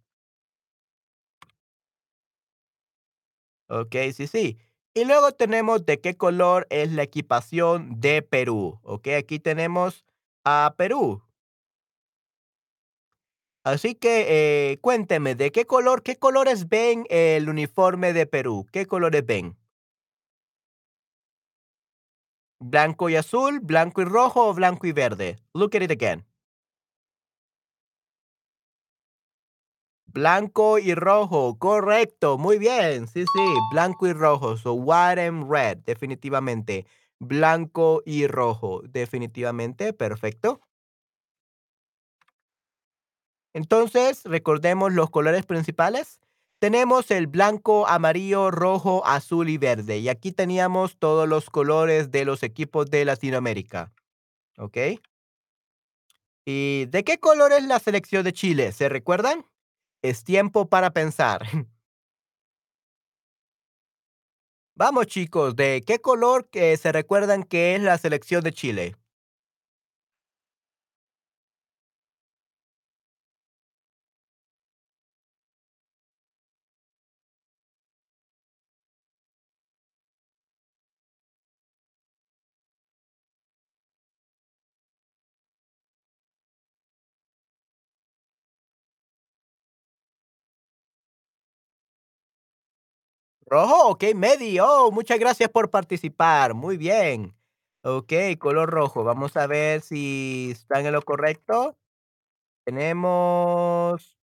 Okey, 3.69 4.13
sí, 4.13 4.27
sí. 4.27 4.57
Y 4.95 5.05
luego 5.05 5.31
tenemos 5.31 5.85
de 5.85 5.99
qué 6.01 6.17
color 6.17 6.65
es 6.69 6.91
la 6.91 7.03
equipación 7.03 7.99
de 7.99 8.21
Perú, 8.23 8.79
¿okey? 8.83 9.15
Aquí 9.15 9.39
tenemos 9.39 10.03
a 10.43 10.73
Perú. 10.77 11.21
Así 13.65 13.93
que, 13.95 14.71
eh, 14.71 14.77
cuénteme, 14.81 15.35
¿de 15.35 15.51
qué 15.51 15.65
color 15.65 16.01
qué 16.01 16.17
colores 16.17 16.69
ven 16.69 17.05
el 17.09 17.49
uniforme 17.49 18.13
de 18.13 18.25
Perú? 18.25 18.65
¿Qué 18.71 18.85
colores 18.85 19.25
ven? 19.25 19.57
¿Blanco 22.61 23.09
y 23.09 23.17
azul, 23.17 23.59
blanco 23.59 24.01
y 24.01 24.05
rojo 24.05 24.47
o 24.47 24.53
blanco 24.53 24.87
y 24.87 24.93
verde? 24.93 25.39
Look 25.53 25.75
at 25.75 25.81
it 25.81 25.91
again. 25.91 26.28
Blanco 30.11 30.79
y 30.79 30.95
rojo, 30.95 31.59
correcto, 31.59 32.39
muy 32.39 32.57
bien, 32.57 33.07
sí, 33.07 33.25
sí, 33.25 33.53
blanco 33.71 34.07
y 34.07 34.13
rojo, 34.13 34.57
so 34.57 34.73
white 34.73 35.21
and 35.21 35.47
red, 35.49 35.77
definitivamente. 35.85 36.87
Blanco 37.19 38.01
y 38.05 38.25
rojo, 38.25 38.81
definitivamente, 38.83 39.93
perfecto. 39.93 40.61
Entonces, 43.53 44.23
recordemos 44.25 44.93
los 44.93 45.11
colores 45.11 45.45
principales. 45.45 46.19
Tenemos 46.59 47.11
el 47.11 47.27
blanco, 47.27 47.87
amarillo, 47.87 48.49
rojo, 48.49 49.05
azul 49.05 49.47
y 49.49 49.57
verde. 49.57 49.99
Y 49.99 50.09
aquí 50.09 50.31
teníamos 50.31 50.97
todos 50.97 51.27
los 51.29 51.49
colores 51.51 52.09
de 52.09 52.25
los 52.25 52.41
equipos 52.41 52.89
de 52.89 53.05
Latinoamérica, 53.05 53.91
¿ok? 54.57 54.77
¿Y 56.45 56.85
de 56.87 57.03
qué 57.03 57.19
color 57.19 57.51
es 57.51 57.63
la 57.65 57.79
selección 57.79 58.23
de 58.23 58.33
Chile? 58.33 58.71
¿Se 58.71 58.89
recuerdan? 58.89 59.45
Es 60.03 60.23
tiempo 60.23 60.67
para 60.69 60.91
pensar. 60.91 61.41
Vamos, 64.75 65.07
chicos, 65.07 65.55
¿de 65.55 65.83
qué 65.85 65.99
color 65.99 66.49
que 66.49 66.75
se 66.77 66.91
recuerdan 66.91 67.43
que 67.43 67.75
es 67.75 67.81
la 67.81 67.97
selección 67.97 68.43
de 68.43 68.53
Chile? 68.53 68.95
Rojo, 93.49 93.89
okey, 93.89 94.13
medio. 94.13 94.65
Oh, 94.67 94.91
muchas 94.91 95.17
gracias 95.17 95.49
por 95.49 95.71
participar. 95.71 96.53
Muy 96.53 96.77
bien. 96.77 97.33
Okey, 97.81 98.35
color 98.37 98.69
rojo. 98.69 99.03
Vamos 99.03 99.35
a 99.37 99.47
ver 99.47 99.81
si 99.81 100.49
están 100.51 100.85
en 100.85 100.93
lo 100.93 101.01
correcto. 101.01 101.75
Tenemos 102.63 104.19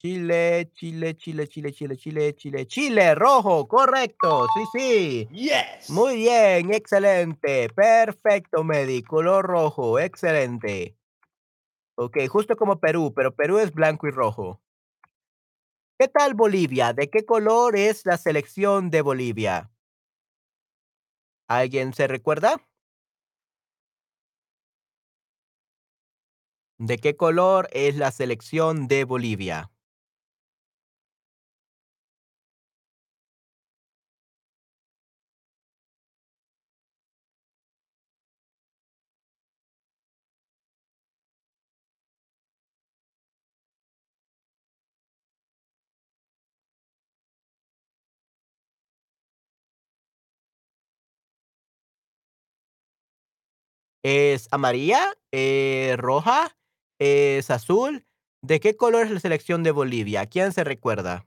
Chile, 0.00 0.70
Chile, 0.74 1.16
Chile, 1.16 1.46
Chile, 1.46 1.72
Chile, 1.72 1.96
Chile, 1.96 2.34
Chile, 2.34 2.66
Chile, 2.66 3.14
rojo, 3.14 3.68
correcto. 3.68 4.46
Sí, 4.54 4.64
sí. 4.72 5.28
Yes. 5.30 5.90
Muy 5.90 6.16
bien, 6.16 6.74
excelente. 6.74 7.68
Perfecto, 7.68 8.64
Medi, 8.64 9.04
color 9.04 9.46
rojo, 9.46 10.00
excelente. 10.00 10.96
Okey, 11.94 12.26
justo 12.26 12.56
como 12.56 12.80
Perú, 12.80 13.12
pero 13.14 13.34
Perú 13.36 13.58
es 13.58 13.72
blanco 13.72 14.08
y 14.08 14.10
rojo. 14.10 14.60
¿Qué 16.00 16.06
tal 16.06 16.34
Bolivia? 16.34 16.92
¿De 16.92 17.10
qué 17.10 17.24
color 17.24 17.74
es 17.76 18.06
la 18.06 18.18
selección 18.18 18.88
de 18.90 19.02
Bolivia? 19.02 19.72
¿Alguien 21.48 21.92
se 21.94 22.06
recuerda? 22.06 22.60
¿De 26.78 26.98
qué 26.98 27.16
color 27.16 27.68
es 27.72 27.96
la 27.96 28.10
selección 28.10 28.88
de 28.88 29.04
Bolivia? 29.04 29.70
¿Es 54.10 54.48
amarilla? 54.52 55.00
Eh, 55.32 55.94
¿roja? 55.98 56.56
¿Es 56.98 57.50
azul? 57.50 58.06
¿De 58.40 58.58
qué 58.58 58.74
color 58.74 59.04
es 59.04 59.10
la 59.12 59.20
selección 59.20 59.62
de 59.62 59.70
Bolivia? 59.70 60.24
¿Quién 60.24 60.52
se 60.52 60.64
recuerda? 60.64 61.26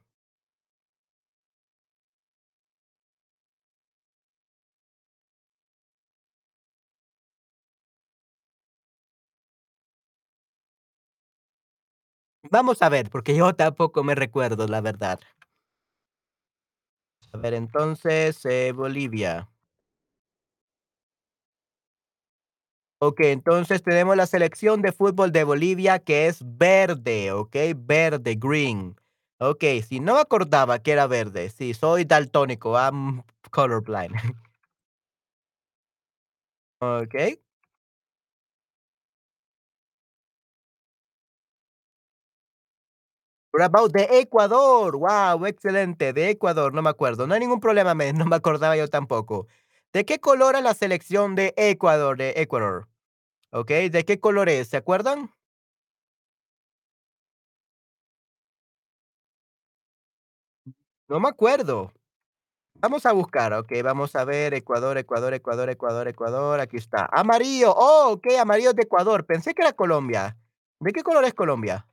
Vamos 12.51 12.83
a 12.83 12.89
ver, 12.89 13.09
porque 13.09 13.35
yo 13.35 13.53
tampoco 13.55 14.03
me 14.03 14.13
recuerdo, 14.13 14.67
la 14.67 14.79
verdad. 14.81 15.19
A 17.33 17.37
ver, 17.37 17.53
entonces, 17.55 18.45
eh, 18.45 18.71
Bolivia. 18.73 19.50
Okey, 23.03 23.31
entonces 23.31 23.81
tenemos 23.81 24.15
la 24.15 24.27
selección 24.27 24.83
de 24.83 24.91
fútbol 24.91 25.31
de 25.31 25.43
Bolivia, 25.43 25.97
que 25.97 26.27
es 26.27 26.37
verde, 26.45 27.31
¿okey? 27.31 27.73
Verde, 27.75 28.35
green. 28.39 28.95
Okey, 29.39 29.81
sí, 29.81 29.99
no 29.99 30.17
acordaba 30.19 30.77
que 30.77 30.91
era 30.91 31.07
verde. 31.07 31.49
Sí, 31.49 31.73
soy 31.73 32.05
daltónico, 32.05 32.75
I'm 32.77 33.23
color 33.49 33.81
blind. 33.81 34.13
Okey. 36.81 37.37
What 43.53 43.63
about 43.65 43.91
de 43.91 44.07
Ecuador? 44.21 44.95
Guau, 44.95 45.45
excelente, 45.45 46.13
de 46.13 46.29
Ecuador, 46.29 46.73
no 46.73 46.81
me 46.81 46.89
acuerdo. 46.89 47.27
No 47.27 47.33
hay 47.33 47.41
ningún 47.41 47.59
problema, 47.59 47.93
no 48.13 48.25
me 48.25 48.35
acordaba 48.35 48.77
yo 48.77 48.87
tampoco. 48.87 49.47
¿De 49.93 50.05
qué 50.05 50.19
color 50.19 50.55
es 50.55 50.63
la 50.63 50.73
selección 50.73 51.35
de 51.35 51.53
Ecuador 51.57 52.17
de 52.17 52.33
Ecuador? 52.37 52.87
Okey, 53.53 53.89
¿de 53.89 54.05
qué 54.05 54.17
color 54.19 54.47
es? 54.49 54.69
¿Se 54.69 54.77
acuerdan? 54.77 55.31
No 61.09 61.19
me 61.19 61.29
acuerdo. 61.29 61.91
Vamos 62.75 63.05
a 63.05 63.13
buscar, 63.13 63.53
okey, 63.53 63.81
vamos 63.83 64.15
a 64.15 64.25
ver 64.25 64.53
Ecuador, 64.55 64.97
Ecuador, 64.97 65.33
Ecuador, 65.33 65.69
Ecuador, 65.69 66.07
Ecuador, 66.09 66.59
aquí 66.61 66.77
está. 66.77 67.07
Amarillo, 67.11 67.73
oh, 67.75 68.13
okey, 68.13 68.37
amarillo 68.37 68.71
es 68.71 68.75
de 68.77 68.83
Ecuador, 68.83 69.25
pensé 69.25 69.53
que 69.55 69.63
era 69.63 69.73
Colombia. 69.73 70.37
¿De 70.79 70.93
qué 70.93 71.03
color 71.03 71.25
es 71.25 71.33
Colombia? 71.35 71.87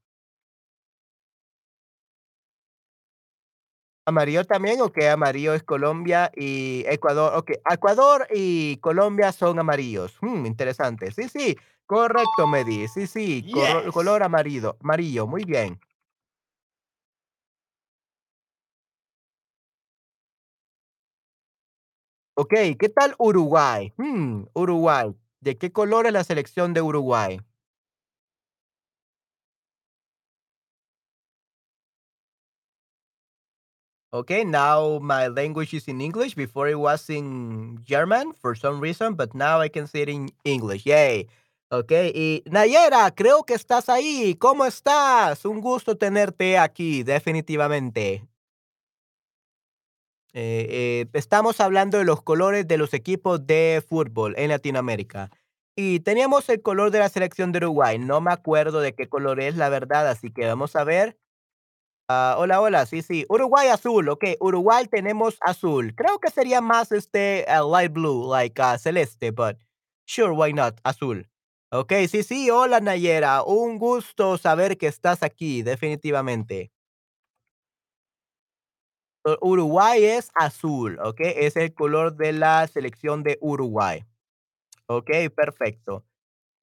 ¿Amarillo 4.08 4.42
también? 4.44 4.80
Okey, 4.80 5.06
amarillo 5.08 5.52
es 5.52 5.62
Colombia 5.62 6.30
y 6.34 6.82
Ecuador. 6.88 7.36
Okey, 7.36 7.56
Ecuador 7.70 8.26
y 8.34 8.78
Colombia 8.78 9.32
son 9.32 9.58
amarillos. 9.58 10.16
Mm, 10.22 10.46
interesante. 10.46 11.10
Sí, 11.12 11.28
sí, 11.28 11.56
correcto, 11.84 12.46
Mehdi. 12.46 12.88
Sí, 12.88 13.06
sí, 13.06 13.42
Yes. 13.42 13.92
color 13.92 14.22
amarillo 14.22 14.78
amarillo, 14.82 15.26
muy 15.26 15.44
bien. 15.44 15.78
Okey, 22.36 22.76
¿qué 22.76 22.88
tal 22.88 23.14
Uruguay? 23.18 23.92
Mm, 23.96 24.44
Uruguay, 24.54 25.14
¿de 25.40 25.58
qué 25.58 25.72
color 25.72 26.06
es 26.06 26.12
la 26.12 26.24
selección 26.24 26.72
de 26.72 26.80
Uruguay? 26.82 27.40
Okay, 34.10 34.42
now 34.42 34.98
my 35.00 35.28
language 35.28 35.74
is 35.74 35.86
in 35.86 36.00
English. 36.00 36.34
Before 36.34 36.66
it 36.68 36.78
was 36.78 37.10
in 37.10 37.78
German 37.84 38.32
for 38.40 38.54
some 38.54 38.80
reason, 38.80 39.14
but 39.14 39.34
now 39.34 39.60
I 39.60 39.68
can 39.68 39.86
say 39.86 40.02
it 40.02 40.08
in 40.08 40.30
English. 40.44 40.86
Yay. 40.86 41.26
Okay, 41.70 42.10
y 42.14 42.42
Nayera, 42.50 43.10
creo 43.14 43.44
que 43.44 43.54
estás 43.54 43.90
ahí. 43.90 44.34
¿Cómo 44.38 44.64
estás? 44.64 45.44
Un 45.44 45.60
gusto 45.60 45.96
tenerte 45.98 46.56
aquí, 46.56 47.02
definitivamente. 47.02 48.26
Eh, 50.32 50.66
eh, 50.70 51.06
estamos 51.12 51.60
hablando 51.60 51.98
de 51.98 52.04
los 52.04 52.22
colores 52.22 52.66
de 52.66 52.78
los 52.78 52.94
equipos 52.94 53.46
de 53.46 53.82
fútbol 53.86 54.34
en 54.38 54.48
Latinoamérica. 54.48 55.30
Y 55.76 56.00
teníamos 56.00 56.48
el 56.48 56.62
color 56.62 56.90
de 56.90 57.00
la 57.00 57.10
selección 57.10 57.52
de 57.52 57.58
Uruguay. 57.58 57.98
No 57.98 58.22
me 58.22 58.32
acuerdo 58.32 58.80
de 58.80 58.94
qué 58.94 59.06
color 59.06 59.40
es, 59.40 59.56
la 59.56 59.68
verdad, 59.68 60.08
así 60.08 60.30
que 60.30 60.46
vamos 60.46 60.74
a 60.76 60.84
ver. 60.84 61.18
Ah, 62.10 62.36
hola, 62.38 62.62
hola, 62.62 62.86
sí, 62.86 63.02
sí. 63.02 63.26
Uruguay 63.28 63.68
azul, 63.68 64.08
okey, 64.08 64.36
Uruguay 64.40 64.86
tenemos 64.86 65.36
azul. 65.42 65.94
Creo 65.94 66.18
que 66.20 66.30
sería 66.30 66.62
más, 66.62 66.90
este, 66.90 67.44
ah, 67.48 67.60
light 67.62 67.92
blue, 67.92 68.26
like, 68.32 68.58
ah, 68.62 68.78
celeste, 68.78 69.30
but 69.30 69.58
sure, 70.06 70.30
why 70.32 70.54
not, 70.54 70.80
azul. 70.84 71.28
Okey, 71.70 72.08
sí, 72.08 72.22
sí, 72.22 72.48
hola, 72.48 72.80
Nayera, 72.80 73.42
un 73.42 73.78
gusto 73.78 74.38
saber 74.38 74.78
que 74.78 74.86
estás 74.86 75.22
aquí, 75.22 75.60
definitivamente. 75.62 76.70
Uruguay 79.42 80.04
es 80.04 80.30
azul, 80.34 80.98
okey, 81.02 81.34
es 81.36 81.56
el 81.56 81.74
color 81.74 82.16
de 82.16 82.32
la 82.32 82.66
selección 82.66 83.22
de 83.22 83.36
Uruguay. 83.40 84.04
Okey, 84.88 85.30
perfecto. 85.30 86.04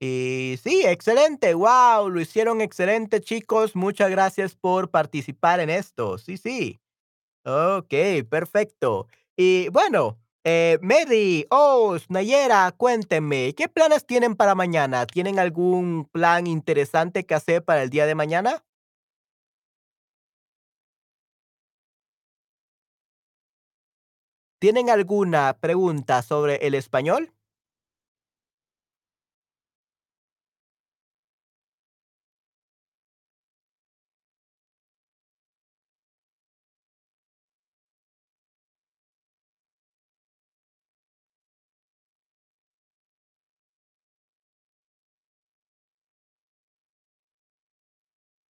Y 0.02 0.56
sí, 0.62 0.84
excelente, 0.86 1.54
guau, 1.54 2.10
lo 2.10 2.20
hicieron 2.20 2.60
excelente, 2.62 3.22
chicos, 3.22 3.76
muchas 3.76 4.10
gracias 4.12 4.54
por 4.56 4.90
participar 4.92 5.60
en 5.62 5.70
esto. 5.70 6.18
Sí, 6.18 6.38
sí. 6.38 6.80
Okey, 7.46 8.24
perfecto. 8.24 9.08
Y 9.38 9.70
bueno, 9.70 10.20
eh, 10.46 10.80
Mary, 10.82 11.46
Oz, 11.50 12.10
Nayera, 12.10 12.74
cuéntenme, 12.78 13.54
¿qué 13.56 13.70
planes 13.70 14.06
tienen 14.08 14.36
para 14.36 14.56
mañana? 14.56 15.08
¿Tienen 15.08 15.40
algún 15.40 16.06
plan 16.12 16.48
interesante 16.48 17.26
que 17.26 17.36
hacer 17.36 17.64
para 17.64 17.84
el 17.84 17.90
día 17.92 18.06
de 18.08 18.16
mañana? 18.16 18.64
¿Tienen 24.62 24.90
alguna 24.90 25.58
pregunta 25.62 26.22
sobre 26.22 26.56
el 26.68 26.74
español? 26.76 27.32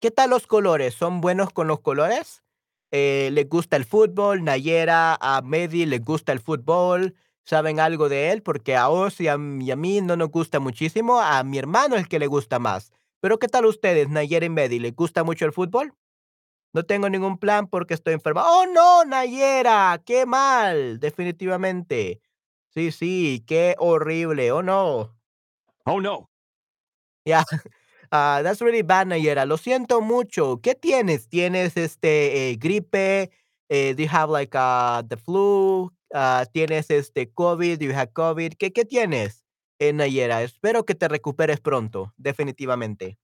¿Qué 0.05 0.11
tal 0.11 0.29
los 0.29 0.45
colores? 0.45 0.93
¿Son 0.93 1.19
buenos 1.19 1.49
con 1.49 1.67
los 1.67 1.79
colores? 1.79 2.43
Eh, 2.91 3.29
¿les 3.31 3.49
gusta 3.49 3.75
el 3.75 3.85
fútbol? 3.85 4.43
Nayera, 4.43 5.17
a 5.19 5.41
Mehdi 5.41 5.87
les 5.87 6.05
gusta 6.05 6.31
el 6.31 6.39
fútbol, 6.39 7.15
¿saben 7.43 7.79
algo 7.79 8.07
de 8.07 8.29
él? 8.31 8.43
Porque 8.43 8.75
a 8.75 8.89
Oz 8.89 9.19
y 9.19 9.27
a 9.29 9.35
y 9.59 9.71
a 9.71 9.75
mí 9.75 10.01
no 10.01 10.15
nos 10.15 10.29
gusta 10.29 10.59
muchísimo, 10.59 11.19
a 11.19 11.43
mi 11.43 11.57
hermano 11.57 11.95
es 11.95 12.03
el 12.03 12.07
que 12.07 12.19
le 12.19 12.27
gusta 12.27 12.59
más. 12.59 12.91
Pero, 13.19 13.39
¿qué 13.39 13.47
tal 13.47 13.65
ustedes, 13.65 14.07
Nayera 14.07 14.45
y 14.45 14.49
Mehdi? 14.49 14.77
¿Les 14.77 14.95
gusta 14.95 15.23
mucho 15.23 15.43
el 15.43 15.53
fútbol? 15.53 15.95
No 16.71 16.83
tengo 16.83 17.09
ningún 17.09 17.39
plan 17.39 17.65
porque 17.65 17.95
estoy 17.95 18.13
enferma. 18.13 18.43
¡Oh, 18.45 18.67
no, 18.67 19.05
Nayera! 19.05 20.03
¡Qué 20.05 20.27
mal! 20.27 20.99
Definitivamente. 20.99 22.21
Sí, 22.69 22.91
sí, 22.91 23.43
qué 23.47 23.73
horrible. 23.79 24.51
Oh, 24.51 24.61
no. 24.61 25.17
Oh, 25.83 25.99
no. 25.99 26.29
Yeah, 27.25 27.43
ah, 28.15 28.41
that's 28.43 28.61
really 28.61 28.81
bad, 28.83 29.07
Nayera. 29.07 29.45
Lo 29.45 29.57
siento 29.57 30.01
mucho. 30.01 30.59
¿Qué 30.61 30.75
tienes? 30.75 31.27
¿Tienes, 31.29 31.77
este, 31.77 32.51
eh, 32.51 32.55
gripe? 32.57 33.31
Eh, 33.69 33.93
do 33.95 34.03
you 34.03 34.09
have 34.11 34.29
like, 34.31 34.55
ah, 34.57 35.03
the 35.07 35.17
flu? 35.17 35.91
Ah, 36.13 36.45
¿tienes, 36.51 36.89
este, 36.91 37.31
COVID? 37.33 37.79
Do 37.79 37.85
you 37.85 37.93
have 37.93 38.11
COVID? 38.13 38.53
¿Qué 38.57 38.71
qué 38.71 38.85
tienes, 38.85 39.43
eh, 39.79 39.93
Nayera? 39.93 40.43
Espero 40.43 40.85
que 40.85 40.95
te 40.95 41.07
recuperes 41.07 41.59
pronto, 41.59 42.13
definitivamente. 42.17 43.17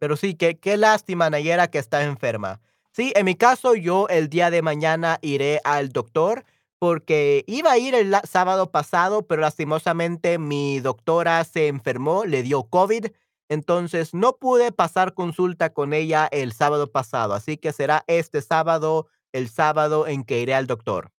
Pero 0.00 0.16
sí, 0.16 0.34
qué 0.34 0.58
qué 0.58 0.76
lástima, 0.76 1.30
Nayera, 1.30 1.68
que 1.68 1.78
estás 1.78 2.04
enferma. 2.04 2.60
Sí, 2.98 3.12
en 3.14 3.26
mi 3.26 3.36
caso, 3.36 3.76
yo 3.76 4.08
el 4.08 4.28
día 4.28 4.50
de 4.50 4.60
mañana 4.60 5.20
iré 5.22 5.60
al 5.62 5.90
doctor, 5.90 6.44
porque 6.80 7.44
iba 7.46 7.70
a 7.70 7.78
ir 7.78 7.94
el 7.94 8.12
sábado 8.24 8.72
pasado, 8.72 9.24
pero 9.24 9.40
lastimosamente 9.40 10.40
mi 10.40 10.80
doctora 10.80 11.44
se 11.44 11.68
enfermó, 11.68 12.24
le 12.24 12.42
dio 12.42 12.64
COVID, 12.64 13.06
entonces 13.48 14.14
no 14.14 14.32
pude 14.32 14.72
pasar 14.72 15.14
consulta 15.14 15.72
con 15.72 15.92
ella 15.92 16.26
el 16.32 16.52
sábado 16.52 16.90
pasado, 16.90 17.34
así 17.34 17.56
que 17.56 17.72
será 17.72 18.02
este 18.08 18.42
sábado, 18.42 19.06
el 19.30 19.48
sábado 19.48 20.08
en 20.08 20.24
que 20.24 20.40
iré 20.40 20.54
al 20.54 20.66
doctor. 20.66 21.12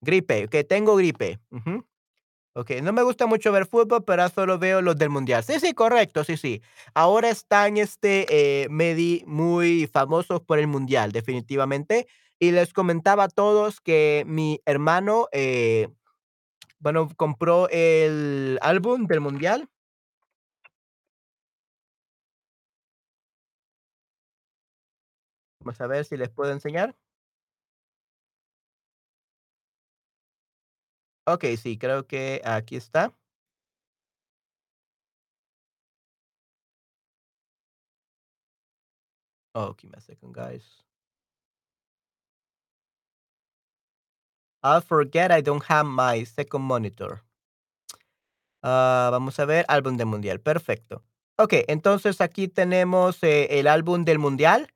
Gripe, 0.00 0.48
que 0.48 0.64
tengo 0.64 0.96
gripe. 0.96 1.38
Okey, 2.56 2.82
no 2.82 2.92
me 2.92 3.02
gusta 3.02 3.26
mucho 3.26 3.50
ver 3.50 3.66
fútbol, 3.66 4.04
pero 4.04 4.28
solo 4.28 4.58
veo 4.60 4.80
los 4.80 4.96
del 4.96 5.10
mundial. 5.10 5.42
Sí, 5.42 5.58
sí, 5.58 5.74
correcto, 5.74 6.22
sí, 6.22 6.36
sí. 6.36 6.62
Ahora 6.94 7.28
están, 7.28 7.76
este, 7.78 8.26
eh, 8.62 8.68
Mehdi, 8.70 9.24
muy 9.26 9.88
famosos 9.88 10.40
por 10.40 10.60
el 10.60 10.68
mundial, 10.68 11.10
definitivamente. 11.10 12.06
Y 12.38 12.52
les 12.52 12.72
comentaba 12.72 13.24
a 13.24 13.28
todos 13.28 13.80
que 13.80 14.22
mi 14.26 14.60
hermano, 14.66 15.26
eh, 15.32 15.88
bueno, 16.80 17.08
compró 17.16 17.68
el 17.70 18.58
álbum 18.62 19.06
del 19.06 19.20
mundial. 19.20 19.68
Vamos 25.60 25.80
a 25.80 25.86
ver 25.88 26.04
si 26.04 26.16
les 26.16 26.30
puedo 26.30 26.52
enseñar. 26.52 26.94
Okey, 31.26 31.56
sí, 31.56 31.78
creo 31.78 32.06
que 32.06 32.40
aquí 32.44 32.76
está. 32.76 33.14
Oh, 39.54 39.72
give 39.74 39.90
me 39.90 39.96
a 39.98 40.00
second, 40.00 40.32
guys. 40.34 40.62
I 44.64 44.80
forget 44.80 45.30
I 45.30 45.40
don't 45.42 45.62
have 45.64 45.86
my 45.86 46.24
second 46.24 46.62
monitor. 46.62 47.22
Ah, 48.62 49.08
vamos 49.12 49.38
a 49.40 49.44
ver, 49.46 49.64
álbum 49.68 49.96
del 49.96 50.06
mundial, 50.06 50.40
perfecto. 50.40 51.04
Okey, 51.38 51.64
entonces 51.68 52.20
aquí 52.20 52.48
tenemos, 52.48 53.22
eh, 53.22 53.60
el 53.60 53.66
álbum 53.68 54.04
del 54.04 54.18
mundial. 54.18 54.73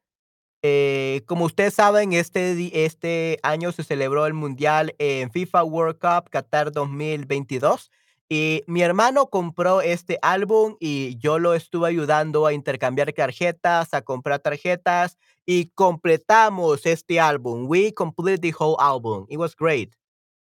Eh, 0.63 1.23
como 1.27 1.45
ustedes 1.45 1.75
saben, 1.75 2.13
este 2.13 2.85
este 2.85 3.39
año 3.43 3.71
se 3.73 3.85
celebró 3.85 4.27
el 4.27 4.35
mundial 4.35 4.95
en 4.99 5.31
FIFA 5.31 5.63
World 5.65 5.99
Cup 6.01 6.31
Qatar 6.31 6.73
2022, 6.73 7.91
y 8.29 8.63
mi 8.67 8.83
hermano 8.83 9.27
compró 9.29 9.81
este 9.83 10.19
álbum, 10.21 10.77
y 10.81 11.17
yo 11.19 11.39
lo 11.39 11.55
estuve 11.55 11.89
ayudando 11.89 12.45
a 12.47 12.53
intercambiar 12.53 13.13
tarjetas, 13.13 13.95
a 13.95 14.03
comprar 14.03 14.41
tarjetas, 14.41 15.17
y 15.47 15.67
completamos 15.75 16.85
este 16.87 17.21
álbum. 17.21 17.67
We 17.69 17.95
complete 17.95 18.41
the 18.41 18.53
whole 18.59 18.77
album. 18.81 19.27
It 19.29 19.39
was 19.39 19.55
great. 19.57 19.95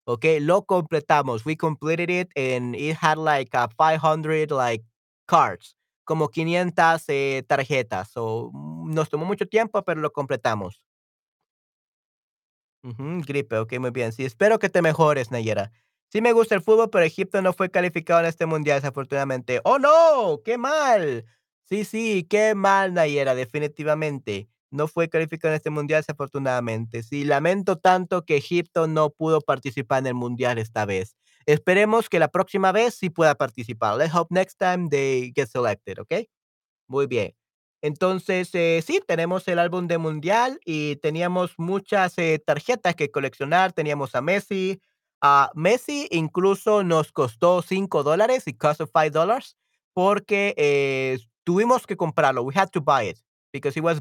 Okey, 0.07 0.41
lo 0.41 0.65
completamos. 0.65 1.45
We 1.45 1.57
completed 1.57 2.11
it, 2.11 2.31
and 2.37 2.75
it 2.77 2.97
had 3.01 3.19
like, 3.19 3.51
ah, 3.55 3.69
500 3.77 4.51
like 4.53 4.85
cards, 5.27 5.77
como 6.05 6.29
500, 6.29 7.05
eh, 7.09 7.43
tarjetas. 7.49 8.09
So, 8.11 8.51
nos 8.87 9.09
tomó 9.11 9.25
mucho 9.27 9.47
tiempo, 9.47 9.83
pero 9.85 10.01
lo 10.01 10.13
completamos. 10.13 10.83
Ujú, 12.85 13.23
gripe, 13.27 13.59
okey, 13.59 13.79
muy 13.79 13.91
bien. 13.91 14.13
Sí, 14.13 14.25
espero 14.25 14.59
que 14.59 14.69
te 14.69 14.83
mejores, 14.83 15.31
Nayera. 15.31 15.73
Sí 16.13 16.21
me 16.21 16.33
gusta 16.33 16.55
el 16.55 16.63
fútbol, 16.63 16.89
pero 16.91 17.05
Egipto 17.05 17.43
no 17.43 17.53
fue 17.53 17.71
calificado 17.71 18.21
en 18.21 18.27
este 18.27 18.47
mundial, 18.47 18.79
desafortunadamente. 18.81 19.61
¡Oh, 19.65 19.79
no! 19.79 20.41
¡Qué 20.45 20.57
mal! 20.57 21.25
Sí, 21.69 21.85
sí, 21.85 22.25
qué 22.31 22.55
mal, 22.55 22.95
Nayera, 22.95 23.35
definitivamente. 23.35 24.49
No 24.71 24.87
fue 24.89 25.09
calificado 25.09 25.53
en 25.53 25.57
este 25.57 25.71
mundial, 25.71 26.01
desafortunadamente. 26.03 27.03
Sí, 27.03 27.25
lamento 27.25 27.77
tanto 27.77 28.25
que 28.25 28.37
Egipto 28.37 28.87
no 28.87 29.11
pudo 29.11 29.41
participar 29.41 30.01
en 30.01 30.07
el 30.09 30.15
mundial 30.15 30.59
esta 30.59 30.85
vez. 30.85 31.17
Esperemos 31.47 32.09
que 32.09 32.19
la 32.21 32.29
próxima 32.29 32.71
vez 32.73 32.95
sí 32.95 33.11
pueda 33.11 33.35
participar. 33.35 33.97
Let's 33.97 34.15
hope 34.15 34.33
next 34.35 34.59
time 34.59 34.89
they 34.89 35.33
get 35.35 35.49
selected, 35.49 35.99
¿ok? 36.01 36.27
Muy 36.89 37.07
bien. 37.07 37.35
Entonces, 37.83 38.51
eh, 38.55 38.83
sí, 38.85 39.01
tenemos 39.07 39.47
el 39.49 39.59
álbum 39.59 39.87
de 39.87 39.99
mundial 39.99 40.59
y 40.65 40.97
teníamos 40.97 41.55
muchas 41.59 42.17
eh, 42.19 42.43
tarjetas 42.45 42.95
que 42.97 43.11
coleccionar. 43.11 43.73
Teníamos 43.73 44.15
a 44.15 44.23
Messi. 44.23 44.81
A 45.23 45.51
Messi 45.55 46.09
incluso 46.11 46.83
nos 46.85 47.13
costó 47.13 47.63
5 47.63 48.03
dólares, 48.03 48.47
it 48.47 48.59
cost 48.59 48.81
us 48.81 48.91
five 48.93 49.11
dollars, 49.11 49.57
porque 49.95 50.55
eh, 50.57 51.19
tuvimos 51.45 51.87
que 51.87 51.97
comprarlo. 51.97 52.43
We 52.43 52.55
had 52.57 52.71
to 52.71 52.81
buy 52.83 53.09
it 53.09 53.19
because 53.53 53.79
it 53.79 53.83
was 53.85 54.01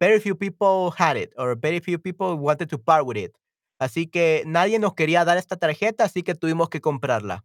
very 0.00 0.20
few 0.20 0.34
people 0.36 0.92
had 0.96 1.16
it 1.16 1.32
or 1.36 1.56
very 1.56 1.80
few 1.80 1.98
people 1.98 2.36
wanted 2.36 2.68
to 2.70 2.78
part 2.78 3.04
with 3.06 3.16
it. 3.16 3.32
Así 3.78 4.06
que 4.06 4.42
nadie 4.46 4.78
nos 4.78 4.94
quería 4.94 5.24
dar 5.24 5.38
esta 5.38 5.56
tarjeta, 5.56 6.04
así 6.04 6.22
que 6.22 6.34
tuvimos 6.34 6.68
que 6.68 6.80
comprarla. 6.80 7.44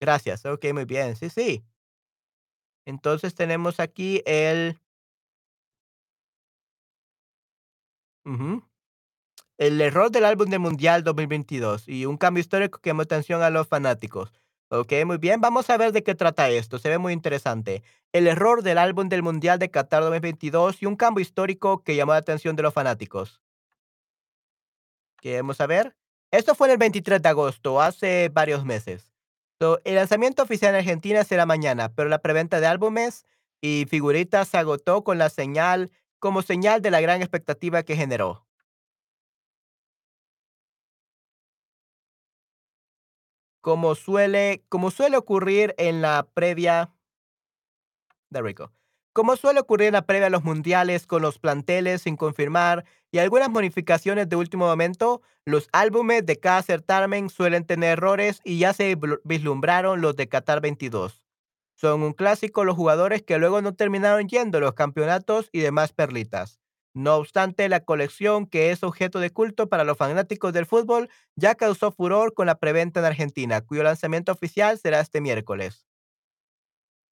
Gracias. 0.00 0.44
Ok, 0.46 0.66
muy 0.72 0.84
bien. 0.84 1.16
Sí, 1.16 1.28
sí. 1.30 1.64
Entonces 2.88 3.34
tenemos 3.34 3.80
aquí 3.80 4.22
el, 4.24 4.78
el 9.58 9.80
error 9.82 10.10
del 10.10 10.24
álbum 10.24 10.48
del 10.48 10.60
Mundial 10.60 11.04
2022 11.04 11.86
y 11.86 12.06
un 12.06 12.16
cambio 12.16 12.40
histórico 12.40 12.80
que 12.80 12.88
llamó 12.88 13.02
atención 13.02 13.42
a 13.42 13.50
los 13.50 13.68
fanáticos. 13.68 14.32
Ok, 14.70 14.90
muy 15.04 15.18
bien, 15.18 15.42
vamos 15.42 15.68
a 15.68 15.76
ver 15.76 15.92
de 15.92 16.02
qué 16.02 16.14
trata 16.14 16.48
esto, 16.48 16.78
se 16.78 16.88
ve 16.88 16.96
muy 16.96 17.12
interesante. 17.12 17.82
El 18.12 18.26
error 18.26 18.62
del 18.62 18.78
álbum 18.78 19.10
del 19.10 19.22
Mundial 19.22 19.58
de 19.58 19.70
Qatar 19.70 20.00
2022 20.04 20.80
y 20.82 20.86
un 20.86 20.96
cambio 20.96 21.20
histórico 21.20 21.82
que 21.82 21.94
llamó 21.94 22.12
la 22.12 22.18
atención 22.18 22.56
de 22.56 22.62
los 22.62 22.72
fanáticos. 22.72 23.42
Queremos 25.20 25.58
saber. 25.58 25.94
Esto 26.30 26.54
fue 26.54 26.68
en 26.68 26.72
el 26.72 26.78
23 26.78 27.20
de 27.20 27.28
agosto, 27.28 27.82
hace 27.82 28.30
varios 28.30 28.64
meses. 28.64 29.07
So, 29.60 29.80
el 29.84 29.96
lanzamiento 29.96 30.42
oficial 30.44 30.70
en 30.74 30.76
Argentina 30.78 31.24
será 31.24 31.44
mañana, 31.44 31.88
pero 31.94 32.08
la 32.08 32.20
preventa 32.20 32.60
de 32.60 32.66
álbumes 32.68 33.26
y 33.60 33.86
figuritas 33.88 34.46
se 34.48 34.56
agotó 34.58 35.02
con 35.02 35.18
la 35.18 35.30
señal, 35.30 35.90
como 36.20 36.42
señal 36.42 36.80
de 36.80 36.92
la 36.92 37.00
gran 37.00 37.22
expectativa 37.22 37.82
que 37.82 37.96
generó. 37.96 38.46
Como 43.60 43.94
suele, 43.94 44.64
como 44.68 44.90
suele 44.90 45.16
ocurrir 45.16 45.74
en 45.78 46.00
la 46.02 46.28
previa 46.34 46.92
de 48.30 48.42
Rico. 48.42 48.77
Como 49.18 49.34
suele 49.34 49.58
ocurrir 49.58 49.88
en 49.88 49.94
la 49.94 50.06
previa 50.06 50.28
a 50.28 50.30
los 50.30 50.44
mundiales 50.44 51.04
con 51.04 51.22
los 51.22 51.40
planteles 51.40 52.02
sin 52.02 52.16
confirmar 52.16 52.84
y 53.10 53.18
algunas 53.18 53.50
modificaciones 53.50 54.28
de 54.28 54.36
último 54.36 54.68
momento, 54.68 55.22
los 55.44 55.68
álbumes 55.72 56.24
de 56.24 56.38
cada 56.38 56.62
certamen 56.62 57.28
suelen 57.28 57.64
tener 57.66 57.94
errores 57.94 58.40
y 58.44 58.60
ya 58.60 58.72
se 58.72 58.96
vislumbraron 59.24 60.00
los 60.00 60.14
de 60.14 60.28
Qatar 60.28 60.60
22. 60.60 61.24
Son 61.74 62.04
un 62.04 62.12
clásico 62.12 62.62
los 62.62 62.76
jugadores 62.76 63.22
que 63.22 63.38
luego 63.38 63.60
no 63.60 63.74
terminaron 63.74 64.28
yendo 64.28 64.58
a 64.58 64.60
los 64.60 64.74
campeonatos 64.74 65.48
y 65.50 65.62
demás 65.62 65.92
perlitas. 65.92 66.60
No 66.94 67.16
obstante, 67.16 67.68
la 67.68 67.80
colección, 67.80 68.46
que 68.46 68.70
es 68.70 68.84
objeto 68.84 69.18
de 69.18 69.30
culto 69.30 69.68
para 69.68 69.82
los 69.82 69.98
fanáticos 69.98 70.52
del 70.52 70.64
fútbol, 70.64 71.10
ya 71.34 71.56
causó 71.56 71.90
furor 71.90 72.34
con 72.34 72.46
la 72.46 72.60
preventa 72.60 73.00
en 73.00 73.06
Argentina, 73.06 73.62
cuyo 73.62 73.82
lanzamiento 73.82 74.30
oficial 74.30 74.78
será 74.78 75.00
este 75.00 75.20
miércoles. 75.20 75.87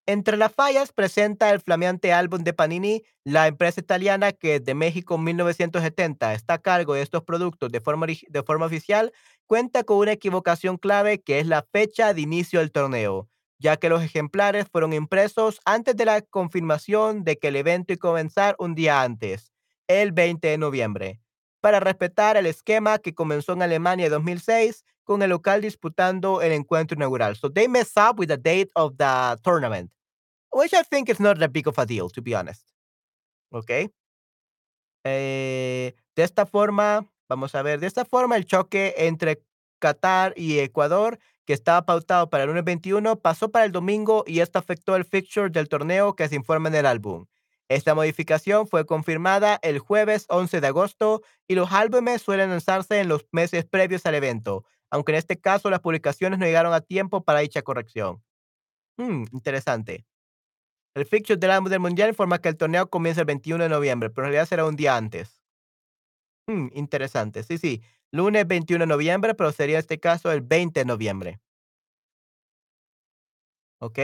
Entre 0.09 0.37
las 0.37 0.55
fallas 0.55 0.93
presenta 0.93 1.51
el 1.51 1.61
flameante 1.61 2.13
álbum 2.13 2.45
de 2.45 2.53
Panini, 2.53 3.03
la 3.25 3.49
empresa 3.49 3.81
italiana 3.81 4.31
que 4.31 4.61
desde 4.61 4.73
México 4.73 5.19
1970 5.19 6.33
está 6.33 6.55
a 6.55 6.59
cargo 6.59 6.95
de 6.95 7.03
estos 7.03 7.25
productos 7.25 7.73
de 7.73 7.81
forma, 7.81 8.07
de 8.07 8.43
forma 8.45 8.67
oficial, 8.67 9.13
cuenta 9.47 9.83
con 9.83 9.97
una 9.97 10.13
equivocación 10.13 10.77
clave 10.77 11.21
que 11.21 11.41
es 11.41 11.49
la 11.49 11.67
fecha 11.73 12.15
de 12.15 12.21
inicio 12.21 12.61
del 12.61 12.71
torneo, 12.71 13.29
ya 13.59 13.79
que 13.79 13.89
los 13.89 14.01
ejemplares 14.01 14.67
fueron 14.71 14.93
impresos 14.93 15.61
antes 15.65 15.97
de 15.97 16.05
la 16.05 16.21
confirmación 16.23 17.25
de 17.25 17.37
que 17.39 17.49
el 17.49 17.57
evento 17.57 17.93
iba 17.93 17.99
a 17.99 18.09
comenzar 18.09 18.55
un 18.61 18.77
día 18.77 19.03
antes, 19.03 19.51
el 19.89 20.13
20 20.13 20.47
de 20.47 20.59
noviembre, 20.59 21.21
para 21.61 21.81
respetar 21.81 22.37
el 22.37 22.47
esquema 22.47 23.01
que 23.01 23.13
comenzó 23.13 23.55
en 23.55 23.63
Alemania 23.63 24.07
en 24.07 24.13
2006 24.13 24.85
con 25.03 25.23
el 25.23 25.31
local 25.31 25.63
disputando 25.63 26.43
el 26.43 26.53
encuentro 26.53 26.95
inaugural. 26.95 27.35
So 27.35 27.51
they 27.51 27.67
mess 27.67 27.93
up 27.97 28.21
with 28.21 28.29
the 28.29 28.37
date 28.37 28.71
of 28.77 28.97
the 28.97 29.37
tournament. 29.43 29.96
Which 30.57 30.73
I 30.73 30.85
think 30.85 31.11
is 31.11 31.21
not 31.21 31.39
that 31.41 31.53
big 31.53 31.69
of 31.69 31.79
a 31.79 31.85
deal, 31.85 32.09
to 32.09 32.23
be 32.23 32.35
honest. 32.35 32.67
¿Ok? 33.51 33.71
Eh, 35.05 35.95
de 36.15 36.23
esta 36.23 36.47
forma, 36.47 37.07
vamos 37.29 37.55
a 37.55 37.61
ver, 37.61 37.79
de 37.79 37.87
esta 37.87 38.07
forma 38.07 38.39
el 38.39 38.47
choque 38.47 38.95
entre 38.97 39.43
Qatar 39.79 40.33
y 40.35 40.61
Ecuador, 40.61 41.19
que 41.45 41.53
estaba 41.53 41.85
pautado 41.85 42.31
para 42.31 42.45
el 42.45 42.49
lunes 42.49 42.65
21, 42.65 43.21
pasó 43.21 43.51
para 43.51 43.67
el 43.67 43.73
domingo 43.73 44.25
y 44.27 44.41
esto 44.41 44.59
afectó 44.59 44.97
el 44.97 45.05
fixture 45.05 45.51
del 45.51 45.69
torneo 45.69 46.17
que 46.17 46.27
se 46.27 46.37
informa 46.37 46.71
en 46.71 46.77
el 46.77 46.87
álbum. 46.87 47.27
Esta 47.69 47.95
modificación 47.95 48.67
fue 48.67 48.87
confirmada 48.87 49.59
el 49.61 49.79
jueves 49.79 50.25
11 50.31 50.63
de 50.63 50.67
agosto 50.69 51.21
y 51.47 51.55
los 51.55 51.71
álbumes 51.71 52.23
suelen 52.23 52.49
lanzarse 52.49 53.01
en 53.01 53.09
los 53.09 53.27
meses 53.31 53.67
previos 53.67 54.07
al 54.07 54.15
evento, 54.15 54.65
aunque 54.89 55.13
en 55.13 55.19
este 55.19 55.39
caso 55.39 55.69
las 55.69 55.81
publicaciones 55.81 56.39
no 56.39 56.47
llegaron 56.47 56.73
a 56.73 56.81
tiempo 56.81 57.25
para 57.25 57.41
dicha 57.41 57.61
corrección. 57.61 58.25
Hmm, 58.97 59.25
interesante. 59.33 60.07
El 60.97 61.05
fixture 61.05 61.53
álbum 61.53 61.69
del 61.69 61.79
mundial 61.81 62.09
informa 62.09 62.41
que 62.41 62.49
el 62.49 62.57
torneo 62.57 62.89
comienza 62.89 63.21
el 63.21 63.27
21 63.27 63.65
de 63.65 63.69
noviembre, 63.69 64.09
pero 64.09 64.27
en 64.27 64.33
realidad 64.33 64.49
será 64.49 64.65
un 64.65 64.77
día 64.77 64.97
antes. 64.97 65.43
Mm, 66.47 66.69
interesante. 66.73 67.43
Sí, 67.43 67.59
sí. 67.59 67.83
Lunes 68.13 68.49
21 68.49 68.85
de 68.85 68.87
noviembre, 68.87 69.35
pero 69.35 69.53
sería 69.53 69.79
este 69.79 70.01
caso 70.01 70.33
el 70.33 70.41
20 70.41 70.81
de 70.81 70.87
noviembre. 70.87 71.39
¿Ok? 73.79 73.99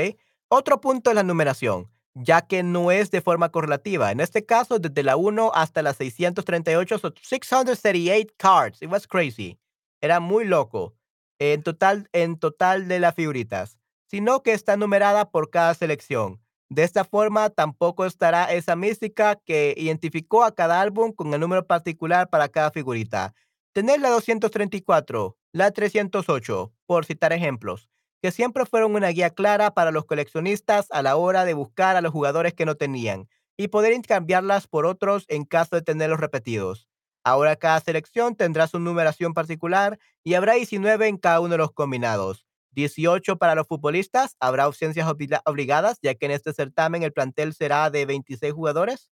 Otro 0.48 0.82
punto 0.82 1.08
es 1.08 1.16
la 1.16 1.22
numeración, 1.22 1.90
ya 2.12 2.42
que 2.42 2.62
no 2.62 2.90
es 2.90 3.10
de 3.10 3.22
forma 3.22 3.50
correlativa. 3.50 4.12
En 4.12 4.20
este 4.20 4.44
caso, 4.44 4.78
desde 4.78 5.02
la 5.02 5.16
1 5.16 5.50
hasta 5.54 5.80
la 5.80 5.94
638, 5.94 6.98
son 6.98 7.14
638 7.22 8.34
cards. 8.36 8.82
It 8.82 8.90
was 8.90 9.06
crazy. 9.06 9.58
Era 10.02 10.20
muy 10.20 10.44
loco. 10.44 10.94
En 11.38 11.62
total, 11.62 12.10
en 12.12 12.38
total 12.38 12.86
de 12.86 13.00
las 13.00 13.14
figuritas. 13.14 13.78
Sino 14.04 14.42
que 14.42 14.52
está 14.52 14.76
numerada 14.76 15.30
por 15.30 15.48
cada 15.48 15.72
selección. 15.72 16.41
De 16.72 16.84
esta 16.84 17.04
forma, 17.04 17.50
tampoco 17.50 18.06
estará 18.06 18.50
esa 18.50 18.76
mística 18.76 19.36
que 19.36 19.74
identificó 19.76 20.42
a 20.42 20.54
cada 20.54 20.80
álbum 20.80 21.12
con 21.12 21.34
el 21.34 21.40
número 21.40 21.66
particular 21.66 22.30
para 22.30 22.48
cada 22.48 22.70
figurita. 22.70 23.34
Tener 23.74 24.00
la 24.00 24.08
234, 24.08 25.36
la 25.52 25.70
308, 25.70 26.72
por 26.86 27.04
citar 27.04 27.34
ejemplos 27.34 27.90
que 28.22 28.30
siempre 28.30 28.64
fueron 28.64 28.94
una 28.94 29.08
guía 29.08 29.30
clara 29.30 29.74
para 29.74 29.90
los 29.90 30.04
coleccionistas 30.04 30.86
a 30.90 31.02
la 31.02 31.16
hora 31.16 31.44
de 31.44 31.54
buscar 31.54 31.96
a 31.96 32.00
los 32.00 32.12
jugadores 32.12 32.54
que 32.54 32.64
no 32.64 32.76
tenían 32.76 33.28
y 33.56 33.66
poder 33.68 33.92
intercambiarlas 33.92 34.68
por 34.68 34.86
otros 34.86 35.24
en 35.28 35.44
caso 35.44 35.74
de 35.74 35.82
tenerlos 35.82 36.20
repetidos. 36.20 36.88
Ahora 37.24 37.56
cada 37.56 37.80
selección 37.80 38.36
tendrá 38.36 38.68
su 38.68 38.78
numeración 38.78 39.34
particular 39.34 39.98
y 40.22 40.34
habrá 40.34 40.54
19 40.54 41.08
en 41.08 41.18
cada 41.18 41.40
uno 41.40 41.50
de 41.50 41.58
los 41.58 41.72
combinados. 41.72 42.46
18 42.72 43.36
para 43.38 43.54
los 43.54 43.66
futbolistas, 43.66 44.36
habrá 44.40 44.64
ausencias 44.64 45.06
obli- 45.08 45.40
obligadas, 45.46 45.98
ya 46.02 46.14
que 46.14 46.26
en 46.26 46.32
este 46.32 46.52
certamen 46.52 47.02
el 47.02 47.12
plantel 47.12 47.54
será 47.54 47.90
de 47.90 48.06
26 48.06 48.52
jugadores, 48.52 49.10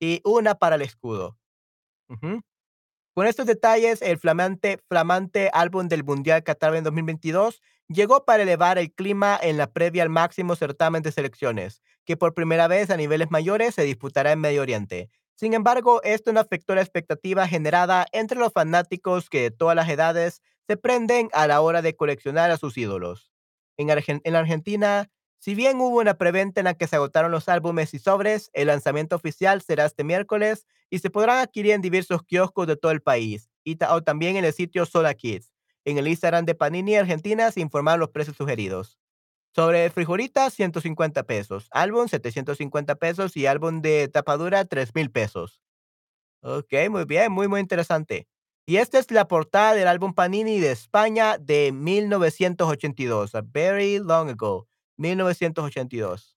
y 0.00 0.20
una 0.24 0.56
para 0.56 0.76
el 0.76 0.82
escudo. 0.82 1.38
Con 3.14 3.26
estos 3.26 3.46
detalles, 3.46 4.00
el 4.00 4.18
flamante, 4.18 4.78
flamante 4.88 5.50
álbum 5.52 5.88
del 5.88 6.04
Mundial 6.04 6.44
Qatar 6.44 6.74
en 6.76 6.84
2022 6.84 7.60
llegó 7.88 8.24
para 8.24 8.42
elevar 8.44 8.78
el 8.78 8.92
clima 8.92 9.38
en 9.42 9.56
la 9.56 9.72
previa 9.72 10.02
al 10.04 10.08
máximo 10.08 10.54
certamen 10.56 11.02
de 11.02 11.10
selecciones, 11.10 11.82
que 12.04 12.16
por 12.16 12.34
primera 12.34 12.68
vez 12.68 12.90
a 12.90 12.96
niveles 12.96 13.30
mayores 13.30 13.74
se 13.74 13.82
disputará 13.82 14.32
en 14.32 14.40
Medio 14.40 14.62
Oriente. 14.62 15.10
Sin 15.34 15.52
embargo, 15.54 16.00
esto 16.04 16.32
no 16.32 16.40
afectó 16.40 16.74
la 16.74 16.82
expectativa 16.82 17.46
generada 17.48 18.06
entre 18.12 18.38
los 18.38 18.52
fanáticos 18.52 19.28
que 19.30 19.42
de 19.42 19.50
todas 19.50 19.74
las 19.76 19.88
edades 19.88 20.40
se 20.68 20.76
prenden 20.78 21.30
a 21.34 21.48
la 21.48 21.62
hora 21.62 21.82
de 21.82 21.96
coleccionar 21.96 22.52
a 22.52 22.58
sus 22.58 22.78
ídolos. 22.78 23.32
En, 23.78 23.88
Argen- 23.88 24.20
en 24.24 24.36
Argentina, 24.36 25.10
si 25.40 25.54
bien 25.56 25.80
hubo 25.80 25.98
una 26.00 26.14
preventa 26.18 26.60
en 26.60 26.64
la 26.66 26.74
que 26.74 26.86
se 26.86 26.96
agotaron 26.96 27.32
los 27.32 27.48
álbumes 27.48 27.94
y 27.94 27.98
sobres, 27.98 28.50
el 28.52 28.68
lanzamiento 28.68 29.16
oficial 29.16 29.62
será 29.62 29.86
este 29.86 30.04
miércoles 30.04 30.66
y 30.90 31.00
se 31.00 31.10
podrán 31.10 31.38
adquirir 31.38 31.72
en 31.72 31.82
diversos 31.82 32.22
kioscos 32.24 32.66
de 32.66 32.76
todo 32.76 32.92
el 32.92 33.02
país 33.02 33.50
y 33.64 33.78
o 33.90 34.02
también 34.02 34.36
en 34.36 34.44
el 34.44 34.52
sitio 34.52 34.86
Soda 34.86 35.14
Kids. 35.14 35.52
En 35.84 35.98
el 35.98 36.08
Instagram 36.08 36.44
de 36.44 36.54
Panini 36.54 36.96
Argentina 36.96 37.50
se 37.52 37.60
informaron 37.60 38.00
los 38.00 38.10
precios 38.10 38.36
sugeridos. 38.36 38.98
Sobre 39.54 39.90
frijolitas, 39.90 40.54
150 40.54 41.24
pesos. 41.24 41.68
Álbum, 41.72 42.08
750 42.08 42.96
pesos. 42.96 43.36
Y 43.36 43.46
álbum 43.46 43.82
de 43.82 44.08
tapadura, 44.08 44.64
3 44.64 44.94
mil 44.94 45.10
pesos. 45.10 45.60
Ok, 46.42 46.72
muy 46.90 47.04
bien, 47.04 47.32
muy, 47.32 47.48
muy 47.48 47.60
interesante. 47.60 48.28
Y 48.68 48.76
esta 48.76 48.98
es 48.98 49.10
la 49.10 49.26
portada 49.26 49.72
del 49.72 49.88
álbum 49.88 50.12
Panini 50.12 50.60
de 50.60 50.72
España 50.72 51.38
de 51.38 51.72
1982, 51.72 53.34
a 53.34 53.40
very 53.40 53.98
long 53.98 54.28
ago, 54.28 54.68
1982. 54.98 56.36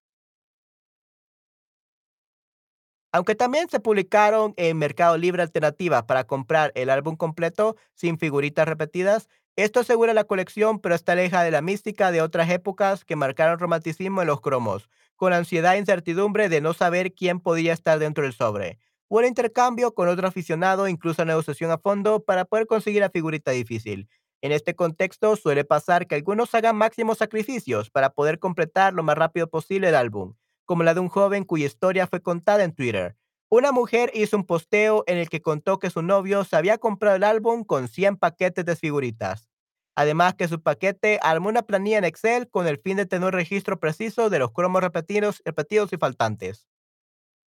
Aunque 3.12 3.36
también 3.36 3.68
se 3.68 3.82
publicaron 3.82 4.54
en 4.56 4.78
Mercado 4.78 5.18
Libre 5.18 5.42
alternativas 5.42 6.04
para 6.04 6.24
comprar 6.24 6.72
el 6.76 6.90
álbum 6.90 7.18
completo 7.18 7.76
sin 7.96 8.18
figuritas 8.18 8.66
repetidas, 8.66 9.28
esto 9.58 9.82
asegura 9.82 10.14
la 10.14 10.24
colección, 10.24 10.80
pero 10.80 10.96
está 10.96 11.12
aleja 11.12 11.44
de 11.44 11.52
la 11.52 11.62
mística 11.62 12.12
de 12.12 12.22
otras 12.22 12.50
épocas 12.50 13.04
que 13.04 13.18
marcaron 13.18 13.60
romanticismo 13.60 14.22
en 14.22 14.28
los 14.28 14.40
cromos, 14.40 14.88
con 15.18 15.34
ansiedad 15.34 15.76
e 15.76 15.80
incertidumbre 15.80 16.48
de 16.48 16.62
no 16.62 16.74
saber 16.74 17.12
quién 17.12 17.42
podía 17.42 17.74
estar 17.74 18.00
dentro 18.00 18.24
del 18.24 18.32
sobre. 18.32 18.80
O 19.14 19.22
intercambio 19.22 19.94
con 19.94 20.08
otro 20.08 20.28
aficionado, 20.28 20.88
incluso 20.88 21.26
negociación 21.26 21.70
a 21.70 21.78
fondo 21.78 22.24
para 22.24 22.46
poder 22.46 22.66
conseguir 22.66 23.02
la 23.02 23.10
figurita 23.10 23.52
difícil. 23.52 24.08
En 24.42 24.54
este 24.54 24.74
contexto 24.74 25.36
suele 25.36 25.66
pasar 25.66 26.08
que 26.08 26.16
algunos 26.16 26.56
hagan 26.56 26.78
máximos 26.78 27.18
sacrificios 27.18 27.90
para 27.90 28.12
poder 28.12 28.40
completar 28.40 28.94
lo 28.94 29.04
más 29.04 29.18
rápido 29.18 29.48
posible 29.48 29.90
el 29.90 29.96
álbum 29.96 30.36
como 30.72 30.84
la 30.84 30.94
de 30.94 31.02
un 31.02 31.10
joven 31.10 31.44
cuya 31.44 31.66
historia 31.66 32.08
fue 32.08 32.22
contada 32.22 32.64
en 32.64 32.74
Twitter. 32.74 33.18
Una 33.50 33.74
mujer 33.74 34.10
hizo 34.14 34.38
un 34.38 34.46
posteo 34.46 35.04
en 35.06 35.18
el 35.18 35.28
que 35.28 35.42
contó 35.42 35.80
que 35.80 35.90
su 35.90 36.02
novio 36.02 36.46
se 36.46 36.56
había 36.56 36.78
comprado 36.78 37.18
el 37.18 37.26
álbum 37.26 37.66
con 37.66 37.90
100 37.90 38.16
paquetes 38.16 38.64
de 38.64 38.78
figuritas. 38.78 39.50
Además 39.96 40.36
que 40.36 40.48
su 40.48 40.62
paquete 40.62 41.20
armó 41.22 41.50
una 41.50 41.64
planilla 41.64 41.98
en 41.98 42.06
Excel 42.06 42.50
con 42.50 42.68
el 42.68 42.78
fin 42.78 42.96
de 42.96 43.06
tener 43.06 43.26
un 43.26 43.34
registro 43.34 43.82
preciso 43.82 44.30
de 44.30 44.40
los 44.40 44.54
cromos 44.54 44.82
repetidos, 44.82 45.42
repetidos 45.44 45.92
y 45.92 45.98
faltantes. 45.98 46.71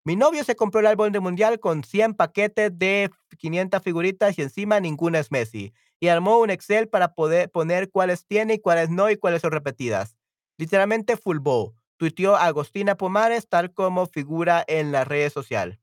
Mi 0.03 0.15
novio 0.15 0.43
se 0.43 0.55
compró 0.55 0.79
el 0.79 0.87
álbum 0.87 1.11
de 1.11 1.19
mundial 1.19 1.59
con 1.59 1.83
100 1.83 2.15
paquetes 2.15 2.77
de 2.77 3.11
500 3.37 3.83
figuritas 3.83 4.37
y 4.37 4.41
encima 4.41 4.79
ninguna 4.79 5.19
es 5.19 5.31
Messi. 5.31 5.73
Y 5.99 6.07
armó 6.07 6.39
un 6.39 6.49
Excel 6.49 6.89
para 6.89 7.13
poder 7.13 7.51
poner 7.51 7.91
cuáles 7.91 8.25
tiene 8.25 8.55
y 8.55 8.59
cuáles 8.59 8.89
no 8.89 9.09
y 9.11 9.17
cuáles 9.17 9.41
son 9.41 9.51
repetidas. 9.51 10.15
Literalmente 10.57 11.17
full 11.17 11.37
bowl 11.37 11.73
tuiteó 11.97 12.35
Agostina 12.35 12.95
Pomares, 12.95 13.47
tal 13.47 13.75
como 13.75 14.07
figura 14.07 14.63
en 14.67 14.91
la 14.91 15.03
red 15.03 15.29
social. 15.29 15.79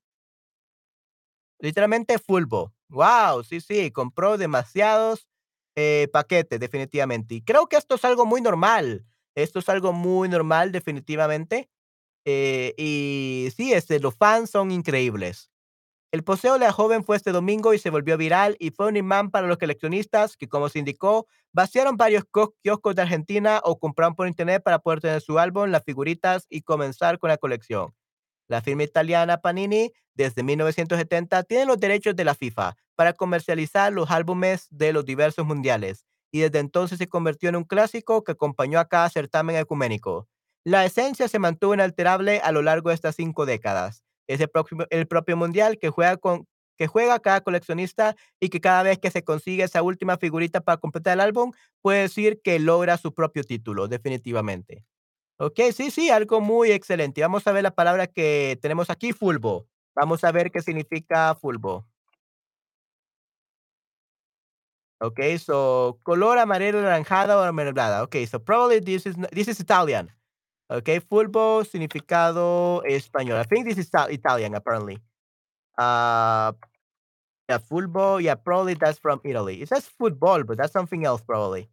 Literalmente 1.61 2.19
fulbo. 2.19 2.73
Wow, 2.89 3.45
sí, 3.45 3.61
sí, 3.61 3.93
compró 3.93 4.37
demasiados 4.37 5.29
eh, 5.77 6.09
paquetes, 6.13 6.59
definitivamente. 6.59 7.37
Y 7.37 7.43
creo 7.43 7.69
que 7.69 7.77
esto 7.77 7.95
es 7.95 8.05
algo 8.05 8.27
muy 8.27 8.41
normal. 8.41 9.07
Esto 9.37 9.61
es 9.61 9.69
algo 9.69 9.93
muy 9.93 10.29
normal, 10.29 10.73
definitivamente. 10.73 11.69
Eh, 12.31 12.75
y 12.77 13.49
sí, 13.57 13.73
este, 13.73 14.01
los 14.01 14.15
fans 14.15 14.51
son 14.51 14.71
increíbles. 14.71 15.51
El 16.13 16.25
poseo 16.25 16.55
de 16.55 16.59
la 16.59 16.73
joven 16.73 17.03
fue 17.03 17.17
este 17.17 17.33
domingo 17.33 17.73
y 17.73 17.79
se 17.79 17.89
volvió 17.89 18.19
viral 18.19 18.55
y 18.59 18.71
fue 18.71 18.89
un 18.89 18.97
imán 18.99 19.31
para 19.31 19.47
los 19.47 19.57
coleccionistas 19.57 20.37
que, 20.37 20.47
como 20.47 20.69
se 20.69 20.79
indicó, 20.79 21.27
vaciaron 21.55 21.97
varios 21.97 22.25
kioscos 22.63 22.95
de 22.95 23.01
Argentina 23.01 23.63
o 23.65 23.79
compraron 23.79 24.15
por 24.15 24.29
internet 24.29 24.63
para 24.63 24.79
poder 24.79 25.01
tener 25.01 25.23
su 25.23 25.39
álbum, 25.39 25.71
las 25.71 25.85
figuritas 25.85 26.45
y 26.51 26.61
comenzar 26.61 27.19
con 27.19 27.29
la 27.31 27.39
colección. 27.39 27.95
La 28.47 28.61
firma 28.61 28.83
italiana 28.83 29.41
Panini, 29.41 29.91
desde 30.13 30.43
1970, 30.43 31.45
tiene 31.45 31.65
los 31.65 31.81
derechos 31.81 32.15
de 32.15 32.25
la 32.25 32.35
FIFA 32.35 32.77
para 32.95 33.15
comercializar 33.15 33.91
los 33.91 34.11
álbumes 34.11 34.67
de 34.69 34.93
los 34.93 35.07
diversos 35.07 35.47
mundiales 35.47 36.05
y 36.31 36.41
desde 36.41 36.59
entonces 36.59 36.99
se 36.99 37.09
convirtió 37.09 37.49
en 37.49 37.57
un 37.57 37.65
clásico 37.65 38.23
que 38.23 38.33
acompañó 38.33 38.81
a 38.81 38.89
cada 38.89 39.09
certamen 39.09 39.57
ecuménico. 39.57 40.29
La 40.65 40.85
esencia 40.85 41.29
se 41.29 41.39
mantuvo 41.39 41.75
inalterable 41.75 42.41
a 42.41 42.53
lo 42.53 42.63
largo 42.63 42.91
de 42.91 42.95
estas 42.95 43.17
cinco 43.17 43.47
décadas 43.47 44.05
es 44.29 44.41
el, 44.41 45.07
propio 45.09 45.37
mundial 45.37 45.79
que 45.79 45.89
juega 45.89 47.19
cada 47.19 47.41
coleccionista 47.41 48.15
y 48.39 48.51
que 48.51 48.61
cada 48.61 48.83
vez 48.83 48.99
que 48.99 49.11
se 49.11 49.25
consigue 49.25 49.65
esa 49.65 49.83
última 49.83 50.19
figurita 50.19 50.61
para 50.61 50.77
completar 50.77 51.15
el 51.15 51.21
álbum, 51.21 51.53
puede 51.81 52.03
decir 52.03 52.41
que 52.45 52.59
logra 52.59 52.99
su 52.99 53.13
propio 53.13 53.43
título, 53.43 53.89
definitivamente. 53.89 54.85
Ok, 55.39 55.61
sí, 55.75 55.91
sí, 55.91 56.11
algo 56.11 56.41
muy 56.41 56.73
excelente. 56.73 57.23
Vamos 57.23 57.47
a 57.47 57.53
ver 57.53 57.63
la 57.63 57.75
palabra 57.75 58.07
que 58.07 58.59
tenemos 58.61 58.91
aquí, 58.91 59.13
fulbo. 59.13 59.67
Vamos 59.95 60.23
a 60.25 60.33
ver 60.33 60.51
qué 60.51 60.61
significa 60.61 61.35
fulbo. 61.35 61.87
Ok, 65.01 65.21
so 65.39 66.01
color 66.03 66.39
amarillo, 66.39 66.83
naranjada 66.83 67.39
o 67.39 67.43
amarelada. 67.43 68.03
Ok, 68.03 68.17
so 68.29 68.43
probably 68.43 68.81
this 68.81 69.07
is 69.07 69.15
this 69.31 69.47
is 69.47 69.61
Italian. 69.61 70.11
Okay, 70.71 71.01
football 71.01 71.65
significado 71.65 72.83
español. 72.85 73.39
I 73.39 73.45
think 73.45 73.67
this 73.67 73.79
is 73.79 73.91
Italian 74.11 74.55
apparently. 74.55 74.99
Uh, 75.79 76.53
yeah, 77.49 77.59
football. 77.59 78.21
Yeah, 78.21 78.35
probably 78.35 78.75
that's 78.75 78.99
from 78.99 79.21
Italy. 79.25 79.63
It 79.63 79.69
says 79.69 79.87
football, 79.87 80.45
but 80.45 80.59
that's 80.59 80.73
something 80.73 81.05
else 81.07 81.23
probably. 81.23 81.71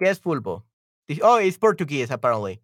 ¿Qué 0.00 0.08
es 0.08 0.18
football? 0.18 0.64
Oh, 1.22 1.36
it's 1.36 1.58
Portuguese 1.58 2.10
apparently. 2.10 2.60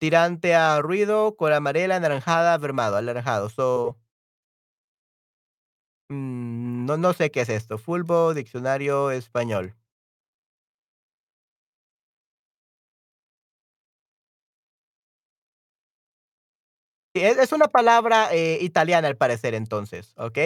Tirante 0.00 0.54
a 0.54 0.82
ruido, 0.82 1.36
con 1.36 1.52
amarela, 1.52 1.96
anaranjada, 1.96 2.58
vermado, 2.58 2.96
anaranjado. 2.96 3.48
So, 3.50 3.96
mm, 6.10 6.86
no, 6.86 6.96
no 6.96 7.12
sé 7.14 7.30
qué 7.30 7.40
es 7.42 7.48
esto. 7.48 7.78
Fútbol, 7.78 8.34
diccionario 8.34 9.10
español. 9.10 9.74
Es 17.14 17.38
es 17.38 17.52
una 17.52 17.68
palabra, 17.68 18.28
eh, 18.32 18.58
italiana 18.60 19.06
al 19.06 19.16
parecer 19.16 19.54
entonces, 19.54 20.12
¿ok? 20.16 20.38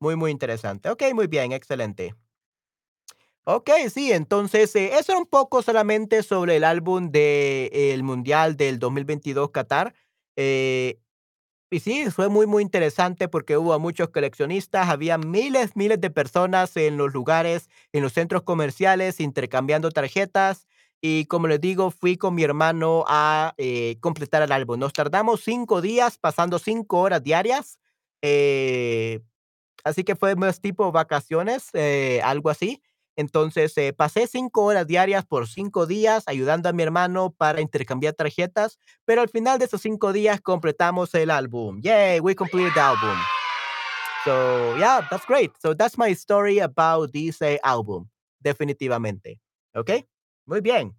Muy, 0.00 0.16
muy 0.16 0.32
interesante. 0.32 0.90
Okey, 0.90 1.14
muy 1.14 1.28
bien, 1.28 1.52
excelente. 1.52 2.16
Okey, 3.48 3.90
sí, 3.90 4.10
entonces, 4.10 4.74
eh, 4.74 4.90
eso 4.98 5.12
era 5.12 5.20
un 5.20 5.26
poco 5.26 5.62
solamente 5.62 6.24
sobre 6.24 6.56
el 6.56 6.64
álbum 6.64 7.10
del 7.12 8.02
Mundial 8.02 8.56
del 8.56 8.80
2022 8.80 9.50
Qatar, 9.52 9.94
eh, 10.34 10.98
y 11.70 11.80
sí, 11.80 12.10
fue 12.10 12.28
muy, 12.28 12.46
muy 12.46 12.62
interesante 12.62 13.28
porque 13.28 13.56
hubo 13.58 13.78
muchos 13.80 14.10
coleccionistas, 14.10 14.88
había 14.88 15.18
miles, 15.18 15.76
miles 15.76 16.00
de 16.00 16.10
personas 16.10 16.76
en 16.76 16.96
los 16.98 17.14
lugares, 17.14 17.68
en 17.92 18.02
los 18.02 18.12
centros 18.14 18.42
comerciales, 18.42 19.20
intercambiando 19.20 19.90
tarjetas. 19.90 20.66
Y 21.08 21.26
como 21.26 21.46
les 21.46 21.60
digo, 21.60 21.92
fui 21.92 22.16
con 22.16 22.34
mi 22.34 22.42
hermano 22.42 23.04
a 23.06 23.54
eh, 23.58 23.96
completar 24.00 24.42
el 24.42 24.50
álbum. 24.50 24.76
Nos 24.80 24.92
tardamos 24.92 25.40
cinco 25.40 25.80
días, 25.80 26.18
pasando 26.18 26.58
cinco 26.58 26.98
horas 26.98 27.22
diarias. 27.22 27.78
eh, 28.22 29.20
así 29.84 30.02
que 30.02 30.16
fue 30.16 30.34
más 30.34 30.60
tipo 30.60 30.90
vacaciones, 30.90 31.70
eh, 31.74 32.20
algo 32.24 32.50
así. 32.50 32.82
Entonces, 33.14 33.78
eh, 33.78 33.92
pasé 33.92 34.26
cinco 34.26 34.64
horas 34.64 34.88
diarias 34.88 35.24
por 35.24 35.46
cinco 35.46 35.86
días 35.86 36.24
ayudando 36.26 36.68
a 36.68 36.72
mi 36.72 36.82
hermano 36.82 37.30
para 37.30 37.60
intercambiar 37.60 38.14
tarjetas, 38.14 38.76
pero 39.04 39.22
al 39.22 39.28
final 39.28 39.60
de 39.60 39.66
esos 39.66 39.82
cinco 39.82 40.12
días 40.12 40.40
completamos 40.40 41.14
el 41.14 41.30
álbum. 41.30 41.80
Yay, 41.82 42.18
we 42.18 42.34
completed 42.34 42.74
the 42.74 42.80
album. 42.80 43.16
So, 44.24 44.76
yeah, 44.76 45.06
that's 45.08 45.24
great. 45.24 45.52
So, 45.62 45.72
that's 45.72 45.96
my 45.96 46.10
story 46.16 46.58
about 46.58 47.12
this 47.12 47.40
eh, 47.42 47.60
album, 47.62 48.10
definitivamente. 48.40 49.38
¿Ok? 49.72 50.04
Muy 50.46 50.60
bien. 50.60 50.96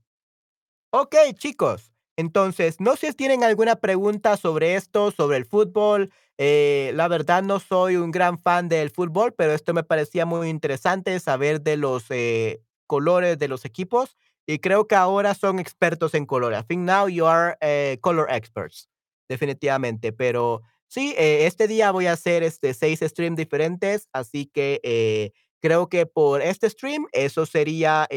Ok, 0.92 1.16
chicos. 1.36 1.92
Entonces, 2.16 2.80
no 2.80 2.96
sé 2.96 3.08
si 3.08 3.14
tienen 3.16 3.44
alguna 3.44 3.76
pregunta 3.76 4.38
sobre 4.38 4.76
esto, 4.76 5.12
sobre 5.12 5.38
el 5.38 5.46
fútbol. 5.46 6.12
Eh, 6.38 6.92
la 6.96 7.08
verdad 7.08 7.44
no 7.44 7.60
soy 7.60 7.96
un 7.98 8.12
gran 8.12 8.40
fan 8.40 8.70
del 8.70 8.90
fútbol, 8.92 9.34
pero 9.34 9.54
esto 9.54 9.74
me 9.74 9.84
parecía 9.84 10.26
muy 10.26 10.50
interesante 10.50 11.20
saber 11.20 11.62
de 11.62 11.78
los 11.78 12.06
eh, 12.10 12.62
colores 12.88 13.38
de 13.38 13.48
los 13.48 13.66
equipos 13.66 14.16
y 14.48 14.60
creo 14.60 14.88
que 14.88 14.96
ahora 14.96 15.34
son 15.36 15.60
expertos 15.60 16.14
en 16.14 16.26
colores. 16.26 16.60
I 16.62 16.64
think 16.64 16.82
now 16.84 17.08
you 17.08 17.26
are 17.26 17.58
eh, 17.62 17.98
color 18.02 18.28
experts, 18.32 18.90
definitivamente. 19.30 20.14
Pero 20.14 20.62
sí, 20.88 21.14
este 21.18 21.68
día 21.68 21.92
voy 21.92 22.08
a 22.08 22.14
hacer 22.14 22.44
este 22.44 22.74
seis 22.74 23.00
streams 23.02 23.36
diferentes, 23.38 24.08
así 24.14 24.46
que 24.48 25.34
creo 25.60 25.90
que 25.90 26.06
por 26.06 26.42
este 26.42 26.70
stream 26.70 27.08
eso 27.12 27.46
sería 27.46 28.08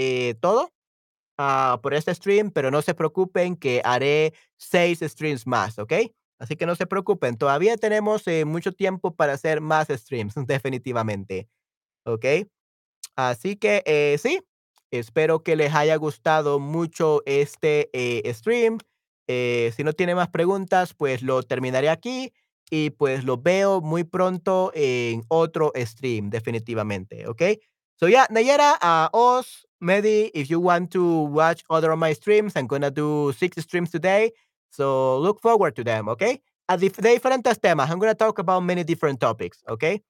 todo 0.41 0.71
ah, 1.41 1.81
por 1.83 1.95
este 1.95 2.15
stream, 2.15 2.51
pero 2.51 2.71
no 2.71 2.83
se 2.83 2.95
preocupen 2.95 3.57
que 3.57 3.81
haré 3.85 4.35
seis 4.59 5.01
streams 5.01 5.47
más, 5.47 5.79
¿ok? 5.79 5.93
Así 6.39 6.57
que 6.57 6.67
no 6.67 6.75
se 6.75 6.87
preocupen, 6.87 7.37
todavía 7.37 7.77
tenemos 7.77 8.27
eh, 8.27 8.45
mucho 8.45 8.73
tiempo 8.73 9.15
para 9.15 9.35
hacer 9.35 9.61
más 9.61 9.89
streams, 9.89 10.35
definitivamente, 10.47 11.49
¿ok? 12.05 12.27
Así 13.17 13.57
que 13.57 13.83
eh, 13.87 14.17
sí, 14.19 14.41
espero 14.91 15.43
que 15.43 15.57
les 15.57 15.75
haya 15.75 15.97
gustado 15.97 16.59
mucho 16.59 17.23
este 17.27 17.91
eh, 17.93 18.33
stream. 18.33 18.79
Eh, 19.29 19.73
si 19.77 19.85
no 19.85 19.93
tiene 19.93 20.15
más 20.15 20.29
preguntas, 20.29 20.95
pues 20.95 21.23
lo 21.23 21.43
terminaré 21.43 21.89
aquí 21.89 22.33
y 22.71 22.91
pues 22.91 23.25
lo 23.25 23.39
veo 23.39 23.81
muy 23.81 24.05
pronto 24.05 24.73
en 24.75 25.23
otro 25.29 25.73
stream, 25.77 26.31
definitivamente, 26.31 27.27
¿ok? 27.29 27.43
So 28.01 28.07
yeah, 28.07 28.27
Nayera, 28.31 28.79
uh, 28.81 29.11
Oz, 29.13 29.67
Medi, 29.79 30.31
if 30.33 30.49
you 30.49 30.59
want 30.59 30.91
to 30.93 31.05
watch 31.25 31.63
other 31.69 31.91
of 31.93 31.99
my 31.99 32.15
streams, 32.15 32.55
I'm 32.57 32.67
gonna 32.67 32.91
do 32.91 33.31
six 33.37 33.61
streams 33.63 33.91
today. 33.91 34.33
So 34.71 35.19
look 35.19 35.43
forward 35.43 35.77
to 35.77 35.85
them, 35.85 36.09
okay? 36.09 36.41
A 36.67 36.79
diferentes 36.79 37.61
temas. 37.61 37.91
I'm 37.91 37.99
gonna 37.99 38.15
talk 38.15 38.39
about 38.39 38.61
many 38.61 38.85
different 38.85 39.21
topics, 39.21 39.63
okay? 39.69 40.03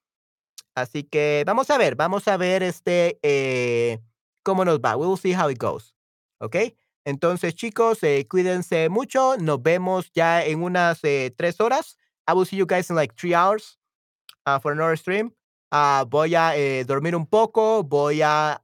Así 0.77 1.03
que 1.11 1.43
vamos 1.45 1.69
a 1.71 1.79
ver, 1.79 1.97
vamos 1.97 2.29
a 2.29 2.37
ver, 2.37 2.63
este, 2.63 3.19
eh, 3.25 3.99
cómo 4.45 4.65
nos 4.65 4.79
va. 4.79 4.97
We 4.97 5.09
will 5.09 5.17
see 5.17 5.33
how 5.33 5.49
it 5.49 5.59
goes, 5.59 5.93
¿okey? 6.41 6.77
Entonces, 7.05 7.55
chicos, 7.57 8.05
eh, 8.05 8.25
cuídense 8.29 8.89
mucho. 8.89 9.37
Nos 9.39 9.61
vemos 9.63 10.13
ya 10.15 10.45
en 10.45 10.63
unas, 10.63 11.03
eh, 11.03 11.33
3 11.37 11.61
horas. 11.61 11.97
I 12.29 12.35
will 12.35 12.47
see 12.47 12.57
you 12.57 12.67
guys 12.67 12.89
in, 12.89 12.95
like, 12.95 13.17
3 13.17 13.35
hours, 13.35 13.81
ah, 14.47 14.61
for 14.61 14.71
another 14.73 14.97
stream. 14.97 15.33
Ah, 15.73 16.05
voy 16.09 16.35
a, 16.35 16.57
eh, 16.57 16.85
dormir 16.85 17.15
un 17.15 17.27
poco, 17.27 17.85
voy 17.85 18.21
a 18.23 18.61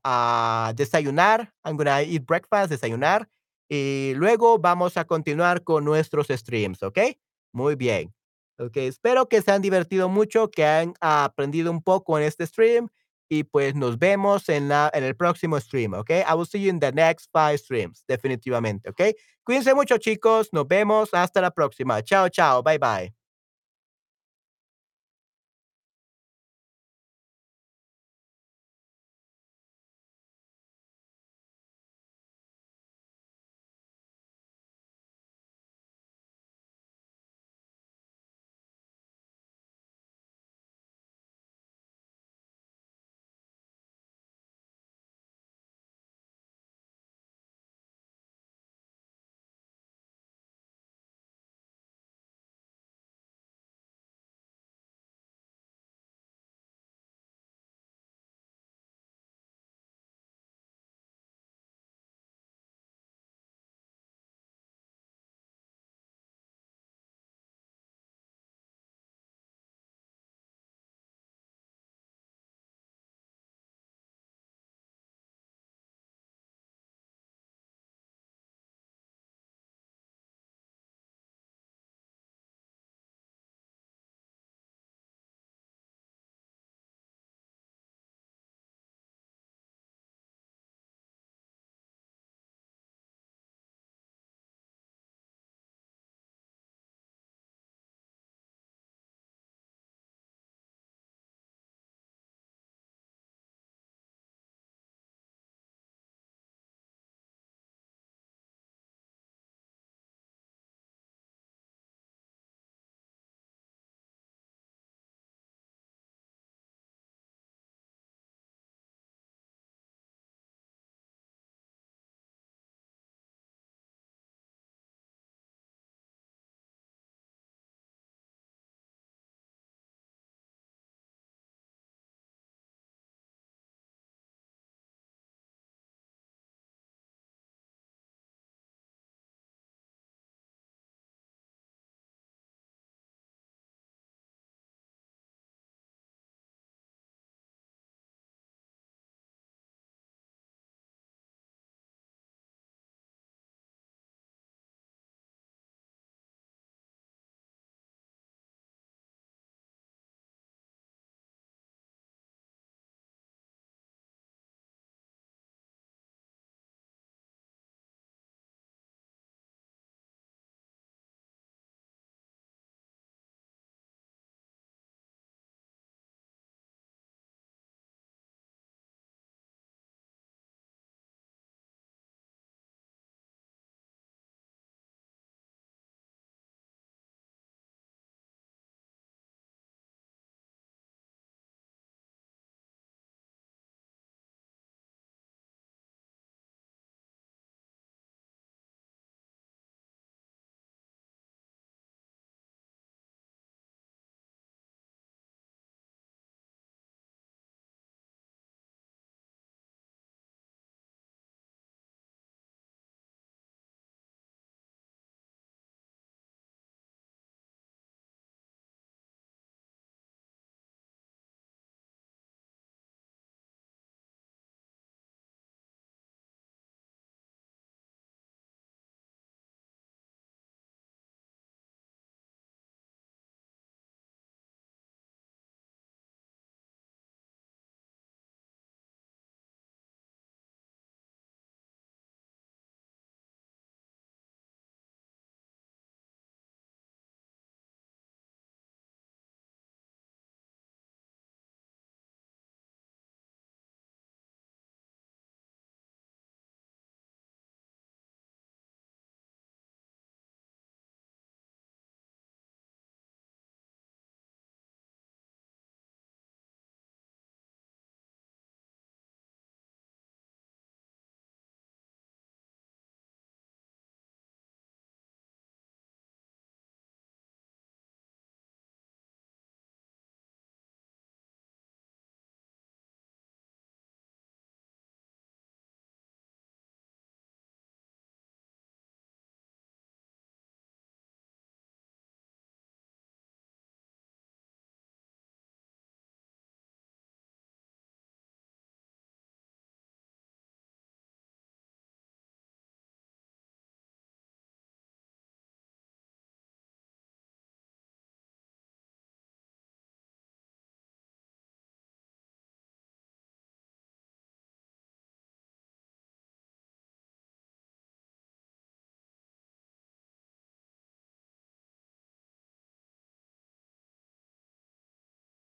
desayunar. 0.76 1.52
I'm 1.64 1.76
gonna 1.76 2.02
eat 2.02 2.26
breakfast, 2.26 2.68
desayunar, 2.70 3.28
y 3.68 4.12
luego 4.16 4.58
vamos 4.58 4.96
a 4.96 5.04
continuar 5.04 5.62
con 5.62 5.84
nuestros 5.84 6.26
streams, 6.28 6.82
¿okey? 6.82 7.16
Muy 7.52 7.76
bien. 7.76 8.12
Okey, 8.58 8.88
espero 8.88 9.28
que 9.28 9.40
se 9.42 9.52
han 9.52 9.62
divertido 9.62 10.08
mucho, 10.08 10.50
que 10.50 10.64
han 10.64 10.94
aprendido 11.00 11.70
un 11.70 11.80
poco 11.82 12.18
en 12.18 12.24
este 12.24 12.44
stream, 12.46 12.88
y 13.28 13.44
pues 13.44 13.74
nos 13.76 13.98
vemos 13.98 14.48
en 14.48 14.68
la 14.68 14.90
en 14.92 15.04
el 15.04 15.14
próximo 15.16 15.60
stream, 15.60 15.94
¿okey? 15.94 16.22
I 16.28 16.34
will 16.34 16.46
see 16.46 16.60
you 16.62 16.70
in 16.70 16.80
the 16.80 16.90
next 16.92 17.28
5 17.32 17.58
streams, 17.58 18.04
definitivamente, 18.08 18.90
¿okey? 18.90 19.14
Cuídense 19.44 19.74
mucho, 19.74 19.96
chicos. 19.98 20.48
Nos 20.52 20.66
vemos. 20.66 21.10
Hasta 21.14 21.40
la 21.40 21.52
próxima. 21.52 22.02
Chao, 22.02 22.28
chao. 22.28 22.62
Bye, 22.64 22.78
bye. 22.78 23.25